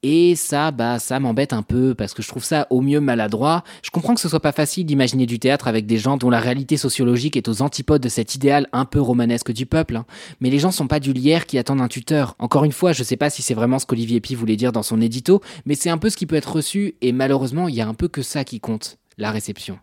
Et 0.04 0.36
ça, 0.36 0.70
bah, 0.70 1.00
ça 1.00 1.18
m'embête 1.18 1.52
un 1.52 1.62
peu 1.62 1.92
parce 1.92 2.14
que 2.14 2.22
je 2.22 2.28
trouve 2.28 2.44
ça 2.44 2.68
au 2.70 2.80
mieux 2.80 3.00
maladroit. 3.00 3.64
Je 3.82 3.90
comprends 3.90 4.14
que 4.14 4.20
ce 4.20 4.28
soit 4.28 4.38
pas 4.38 4.52
facile 4.52 4.86
d'imaginer 4.86 5.26
du 5.26 5.40
théâtre 5.40 5.66
avec 5.66 5.86
des 5.86 5.98
gens 5.98 6.16
dont 6.16 6.30
la 6.30 6.38
réalité 6.38 6.76
sociologique 6.76 7.36
est 7.36 7.48
aux 7.48 7.62
antipodes 7.62 8.00
de 8.00 8.08
cet 8.08 8.36
idéal 8.36 8.68
un 8.72 8.84
peu 8.84 9.00
romanesque 9.00 9.50
du 9.50 9.66
peuple. 9.66 9.96
hein. 9.96 10.06
Mais 10.40 10.50
les 10.50 10.60
gens 10.60 10.70
sont 10.70 10.86
pas 10.86 11.00
du 11.00 11.12
lierre 11.12 11.46
qui 11.46 11.58
attendent 11.58 11.80
un 11.80 11.88
tuteur. 11.88 12.36
Encore 12.38 12.62
une 12.62 12.70
fois, 12.70 12.92
je 12.92 13.02
sais 13.02 13.16
pas 13.16 13.28
si 13.28 13.42
c'est 13.42 13.54
vraiment 13.54 13.80
ce 13.80 13.86
qu'Olivier 13.86 14.20
Pi 14.20 14.36
voulait 14.36 14.54
dire 14.54 14.70
dans 14.70 14.84
son 14.84 15.00
édito, 15.00 15.42
mais 15.66 15.74
c'est 15.74 15.90
un 15.90 15.98
peu 15.98 16.10
ce 16.10 16.16
qui 16.16 16.26
peut 16.26 16.36
être 16.36 16.52
reçu 16.52 16.94
et 17.00 17.10
malheureusement, 17.10 17.66
il 17.66 17.74
y 17.74 17.80
a 17.80 17.88
un 17.88 17.94
peu 17.94 18.06
que 18.06 18.22
ça 18.22 18.44
qui 18.44 18.60
compte, 18.60 18.98
la 19.16 19.32
réception. 19.32 19.80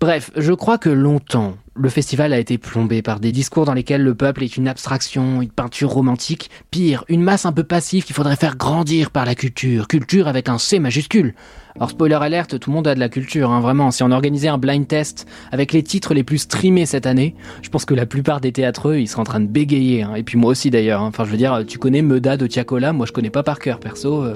Bref, 0.00 0.30
je 0.36 0.52
crois 0.52 0.76
que 0.76 0.90
longtemps, 0.90 1.56
le 1.74 1.88
festival 1.88 2.32
a 2.32 2.38
été 2.38 2.58
plombé 2.58 3.00
par 3.00 3.18
des 3.18 3.32
discours 3.32 3.64
dans 3.64 3.72
lesquels 3.72 4.02
le 4.02 4.14
peuple 4.14 4.44
est 4.44 4.56
une 4.56 4.68
abstraction, 4.68 5.40
une 5.40 5.50
peinture 5.50 5.90
romantique, 5.90 6.50
pire, 6.70 7.04
une 7.08 7.22
masse 7.22 7.46
un 7.46 7.52
peu 7.52 7.64
passive 7.64 8.04
qu'il 8.04 8.14
faudrait 8.14 8.36
faire 8.36 8.56
grandir 8.56 9.10
par 9.10 9.24
la 9.24 9.34
culture, 9.34 9.88
culture 9.88 10.28
avec 10.28 10.48
un 10.48 10.58
C 10.58 10.78
majuscule. 10.78 11.34
Alors 11.76 11.90
spoiler 11.90 12.14
alerte, 12.14 12.58
tout 12.58 12.70
le 12.70 12.74
monde 12.76 12.88
a 12.88 12.94
de 12.94 13.00
la 13.00 13.08
culture, 13.08 13.50
hein, 13.50 13.60
vraiment. 13.60 13.90
Si 13.90 14.02
on 14.02 14.10
organisait 14.10 14.48
un 14.48 14.58
blind 14.58 14.86
test 14.86 15.26
avec 15.52 15.72
les 15.72 15.82
titres 15.82 16.14
les 16.14 16.24
plus 16.24 16.38
streamés 16.38 16.86
cette 16.86 17.06
année, 17.06 17.34
je 17.62 17.68
pense 17.68 17.84
que 17.84 17.94
la 17.94 18.06
plupart 18.06 18.40
des 18.40 18.52
théâtreux, 18.52 18.96
ils 18.98 19.06
seraient 19.08 19.20
en 19.20 19.24
train 19.24 19.40
de 19.40 19.46
bégayer. 19.46 20.02
hein. 20.02 20.14
Et 20.14 20.22
puis 20.22 20.38
moi 20.38 20.50
aussi 20.50 20.70
d'ailleurs. 20.70 21.02
hein. 21.02 21.06
Enfin, 21.08 21.24
je 21.24 21.30
veux 21.30 21.36
dire, 21.36 21.64
tu 21.66 21.78
connais 21.78 22.02
Meda 22.02 22.36
de 22.36 22.46
Tiakola, 22.46 22.92
moi 22.92 23.06
je 23.06 23.12
connais 23.12 23.30
pas 23.30 23.42
par 23.42 23.58
cœur, 23.58 23.78
perso. 23.78 24.22
euh. 24.22 24.34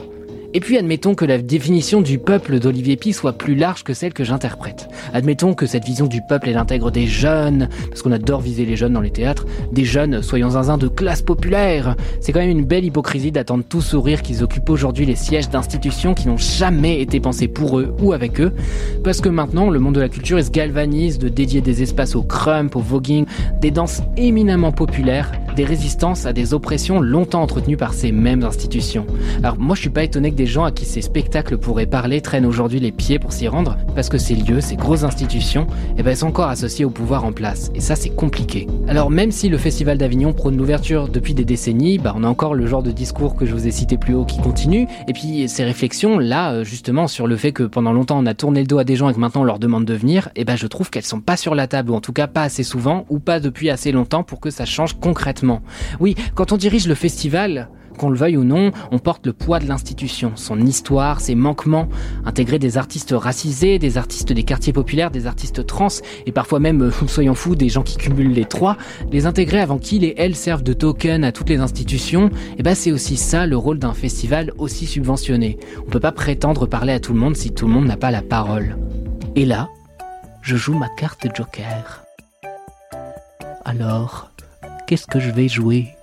Et 0.53 0.59
puis 0.59 0.77
admettons 0.77 1.15
que 1.15 1.25
la 1.25 1.39
définition 1.39 2.01
du 2.01 2.19
peuple 2.19 2.59
d'Olivier 2.59 2.97
Pi 2.97 3.13
soit 3.13 3.35
plus 3.35 3.55
large 3.55 3.85
que 3.85 3.95
celle 3.95 4.13
que 4.13 4.25
j'interprète. 4.25 4.89
Admettons 5.15 5.55
que 5.55 5.65
cette 5.65 5.85
vision 5.85 6.09
du 6.09 6.23
peuple 6.29 6.49
elle 6.49 6.57
intègre 6.57 6.91
des 6.91 7.07
jeunes, 7.07 7.69
parce 7.89 8.03
qu'on 8.03 8.11
adore 8.11 8.41
viser 8.41 8.65
les 8.65 8.75
jeunes 8.75 8.95
dans 8.95 9.01
les 9.01 9.13
théâtres, 9.13 9.47
des 9.71 9.85
jeunes, 9.85 10.23
soyons 10.23 10.51
zinzin, 10.51 10.77
de 10.77 10.89
classe 10.89 11.23
populaire. 11.23 11.95
C'est 12.21 12.33
quand 12.33 12.41
même 12.41 12.51
une 12.51 12.65
belle 12.65 12.85
hypocrisie 12.85 13.31
d'attendre 13.31 13.63
tout 13.69 13.81
sourire 13.81 14.23
qu'ils 14.23 14.43
occupent 14.43 14.71
aujourd'hui 14.71 15.07
les 15.07 15.15
sièges 15.15 15.49
d'institutions 15.49 16.15
qui 16.15 16.27
n'ont 16.27 16.37
jamais 16.37 17.01
été 17.01 17.21
pensées 17.21 17.49
pour 17.49 17.79
eux 17.79 17.95
ou 18.03 18.13
avec 18.13 18.41
eux, 18.41 18.53
parce 19.05 19.21
que 19.21 19.29
maintenant 19.29 19.71
le 19.71 19.79
monde 19.79 19.95
de 19.95 20.01
la 20.01 20.09
culture 20.09 20.41
il 20.41 20.45
se 20.45 20.51
galvanise 20.51 21.19
de 21.19 21.29
dédier 21.29 21.61
des 21.61 21.83
espaces 21.83 22.17
au 22.17 22.23
crump, 22.23 22.75
au 22.75 22.81
voguing, 22.81 23.25
des 23.61 23.71
danses 23.71 24.03
éminemment 24.17 24.73
populaires, 24.73 25.31
des 25.57 25.65
résistances 25.65 26.27
à 26.27 26.33
des 26.33 26.55
oppressions 26.55 27.01
longtemps 27.01 27.43
entretenues 27.43 27.77
par 27.77 27.95
ces 27.95 28.13
mêmes 28.13 28.45
institutions. 28.45 29.07
Alors 29.43 29.59
moi 29.59 29.75
je 29.75 29.81
suis 29.81 29.91
pas 29.91 30.05
étonné 30.05 30.31
que 30.31 30.37
des 30.37 30.47
gens 30.47 30.65
à 30.65 30.73
qui 30.73 30.85
ces 30.85 31.03
spectacles 31.03 31.59
pourraient 31.59 31.87
parler 31.87 32.21
traînent 32.21 32.47
aujourd'hui 32.47 32.81
les 32.81 32.93
pieds 32.93 33.19
pour 33.19 33.33
s'y 33.33 33.49
rendre, 33.49 33.77
parce 33.95 34.09
que 34.09 34.19
ces 34.19 34.35
lieux, 34.35 34.61
ces 34.61 34.77
grosses 34.77 35.05
institutions, 35.05 35.67
eh 35.99 36.03
ben, 36.03 36.15
sont 36.15 36.29
encore 36.29 36.49
associées 36.49 36.85
au 36.85 36.91
pouvoir 36.91 37.25
en 37.25 37.33
place, 37.33 37.71
et 37.75 37.81
ça 37.81 37.97
c'est 37.97 38.11
compliqué. 38.11 38.67
Alors 38.89 39.11
même 39.11 39.33
si 39.33 39.49
le 39.49 39.59
Festival 39.59 39.99
d'Avignon 39.99 40.33
prône 40.33 40.57
l'ouverture 40.57 41.09
depuis 41.09 41.35
des 41.35 41.45
décennies, 41.45 41.99
bah, 41.99 42.15
on 42.17 42.25
a 42.25 42.29
encore 42.29 42.55
le 42.55 42.67
genre 42.67 42.83
de 42.83 42.93
discours 42.93 43.35
que 43.35 43.47
je 43.47 43.53
vous 43.53 43.67
ai 43.67 43.71
cité 43.71 43.97
plus 43.97 44.15
haut 44.15 44.25
qui 44.25 44.39
continue, 44.41 44.87
et 45.09 45.13
puis 45.13 45.49
ces 45.49 45.65
réflexions 45.65 46.19
là, 46.19 46.53
euh, 46.53 46.65
justement, 46.65 47.09
sur 47.09 47.27
le 47.27 47.37
fait 47.37 47.53
que 47.53 47.65
pendant 47.65 47.93
longtemps 47.93 48.19
on 48.19 48.27
a 48.27 48.35
tourné 48.35 48.61
le 48.61 48.67
dos 48.67 48.79
à 48.79 48.85
des 48.85 48.97
gens 48.97 49.09
et 49.09 49.15
que 49.15 49.21
maintenant 49.21 49.43
on 49.43 49.45
leur 49.45 49.59
demande 49.59 49.85
de 49.85 49.95
venir, 49.95 50.29
eh 50.37 50.45
ben 50.45 50.57
je 50.57 50.67
trouve 50.67 50.91
qu'elles 50.91 51.05
sont 51.05 51.21
pas 51.21 51.37
sur 51.37 51.55
la 51.55 51.67
table, 51.67 51.91
ou 51.91 51.95
en 51.95 52.01
tout 52.01 52.13
cas 52.13 52.27
pas 52.27 52.43
assez 52.43 52.63
souvent, 52.63 53.05
ou 53.09 53.19
pas 53.19 53.41
depuis 53.41 53.71
assez 53.71 53.93
longtemps 53.93 54.23
pour 54.23 54.41
que 54.41 54.51
ça 54.51 54.65
change 54.65 54.95
concrètement. 55.01 55.40
Oui, 56.01 56.15
quand 56.35 56.53
on 56.53 56.57
dirige 56.57 56.87
le 56.87 56.95
festival, 56.95 57.69
qu'on 58.01 58.09
le 58.09 58.17
veuille 58.17 58.39
ou 58.39 58.45
non, 58.45 58.71
on 58.91 58.99
porte 58.99 59.27
le 59.27 59.35
poids 59.35 59.59
de 59.59 59.67
l'institution, 59.67 60.33
son 60.35 60.59
histoire, 60.61 61.21
ses 61.21 61.35
manquements. 61.35 61.87
Intégrer 62.25 62.59
des 62.59 62.79
artistes 62.79 63.15
racisés, 63.17 63.79
des 63.79 63.99
artistes 63.99 64.33
des 64.33 64.43
quartiers 64.43 64.73
populaires, 64.73 65.11
des 65.11 65.27
artistes 65.27 65.67
trans, 65.67 65.89
et 66.25 66.33
parfois 66.33 66.61
même, 66.61 66.81
euh, 66.81 66.91
soyons 67.07 67.35
fous, 67.35 67.57
des 67.57 67.69
gens 67.69 67.83
qui 67.83 67.99
cumulent 67.99 68.33
les 68.33 68.47
trois, 68.47 68.79
les 69.13 69.27
intégrer 69.27 69.61
avant 69.61 69.79
qu'ils 69.79 70.05
et 70.05 70.15
elles 70.17 70.35
servent 70.35 70.63
de 70.63 70.73
token 70.73 71.25
à 71.25 71.33
toutes 71.33 71.51
les 71.51 71.59
institutions, 71.59 72.31
et 72.57 72.63
ben 72.63 72.75
c'est 72.75 72.91
aussi 72.91 73.19
ça 73.19 73.47
le 73.47 73.59
rôle 73.59 73.79
d'un 73.79 73.93
festival 73.93 74.53
aussi 74.57 74.87
subventionné. 74.87 75.59
On 75.87 75.91
peut 75.91 76.01
pas 76.01 76.13
prétendre 76.13 76.67
parler 76.67 76.95
à 76.95 77.01
tout 77.01 77.13
le 77.13 77.21
monde 77.21 77.37
si 77.37 77.53
tout 77.53 77.67
le 77.67 77.75
monde 77.75 77.87
n'a 77.87 77.99
pas 77.99 78.11
la 78.11 78.23
parole. 78.23 78.79
Et 79.37 79.45
là, 79.45 79.69
je 80.41 80.57
joue 80.57 80.75
ma 80.75 80.89
carte 80.89 81.27
Joker. 81.37 82.03
Alors, 83.67 84.30
qu'est-ce 84.91 85.07
que 85.07 85.21
je 85.21 85.31
vais 85.31 85.47
jouer? 85.47 85.95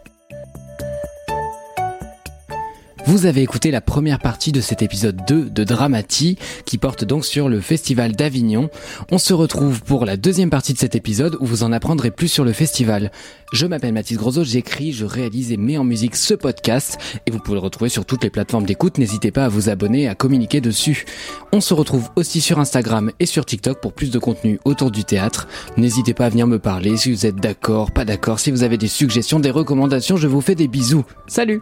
Vous 3.07 3.25
avez 3.25 3.41
écouté 3.41 3.71
la 3.71 3.79
première 3.79 4.19
partie 4.19 4.51
de 4.51 4.59
cet 4.59 4.81
épisode 4.81 5.21
2 5.25 5.49
de 5.49 5.63
Dramati, 5.63 6.37
qui 6.65 6.77
porte 6.77 7.05
donc 7.05 7.23
sur 7.23 7.47
le 7.47 7.61
Festival 7.61 8.11
d'Avignon. 8.11 8.69
On 9.11 9.17
se 9.17 9.33
retrouve 9.33 9.81
pour 9.81 10.03
la 10.03 10.17
deuxième 10.17 10.49
partie 10.49 10.73
de 10.73 10.77
cet 10.77 10.93
épisode 10.93 11.37
où 11.39 11.45
vous 11.45 11.63
en 11.63 11.71
apprendrez 11.71 12.11
plus 12.11 12.27
sur 12.27 12.43
le 12.43 12.51
festival. 12.51 13.13
Je 13.53 13.65
m'appelle 13.65 13.93
Mathis 13.93 14.17
Grosot, 14.17 14.43
j'écris, 14.43 14.91
je 14.91 15.05
réalise 15.05 15.53
et 15.53 15.57
mets 15.57 15.77
en 15.77 15.85
musique 15.85 16.17
ce 16.17 16.33
podcast, 16.33 16.97
et 17.25 17.31
vous 17.31 17.39
pouvez 17.39 17.55
le 17.55 17.61
retrouver 17.61 17.89
sur 17.89 18.03
toutes 18.03 18.25
les 18.25 18.29
plateformes 18.29 18.65
d'écoute, 18.65 18.97
n'hésitez 18.97 19.31
pas 19.31 19.45
à 19.45 19.49
vous 19.49 19.69
abonner 19.69 20.09
à 20.09 20.13
communiquer 20.13 20.59
dessus. 20.59 21.05
On 21.53 21.61
se 21.61 21.73
retrouve 21.73 22.09
aussi 22.17 22.41
sur 22.41 22.59
Instagram 22.59 23.13
et 23.21 23.25
sur 23.25 23.45
TikTok 23.45 23.79
pour 23.79 23.93
plus 23.93 24.11
de 24.11 24.19
contenu 24.19 24.59
autour 24.65 24.91
du 24.91 25.05
théâtre. 25.05 25.47
N'hésitez 25.77 26.13
pas 26.13 26.25
à 26.25 26.29
venir 26.29 26.45
me 26.45 26.59
parler 26.59 26.97
si 26.97 27.13
vous 27.13 27.25
êtes 27.25 27.37
d'accord, 27.37 27.91
pas 27.91 28.03
d'accord, 28.03 28.41
si 28.41 28.51
vous 28.51 28.63
avez 28.63 28.77
des 28.77 28.89
suggestions, 28.89 29.39
des 29.39 29.49
recommandations, 29.49 30.17
je 30.17 30.27
vous 30.27 30.41
fais 30.41 30.55
des 30.55 30.67
bisous. 30.67 31.05
Salut 31.27 31.61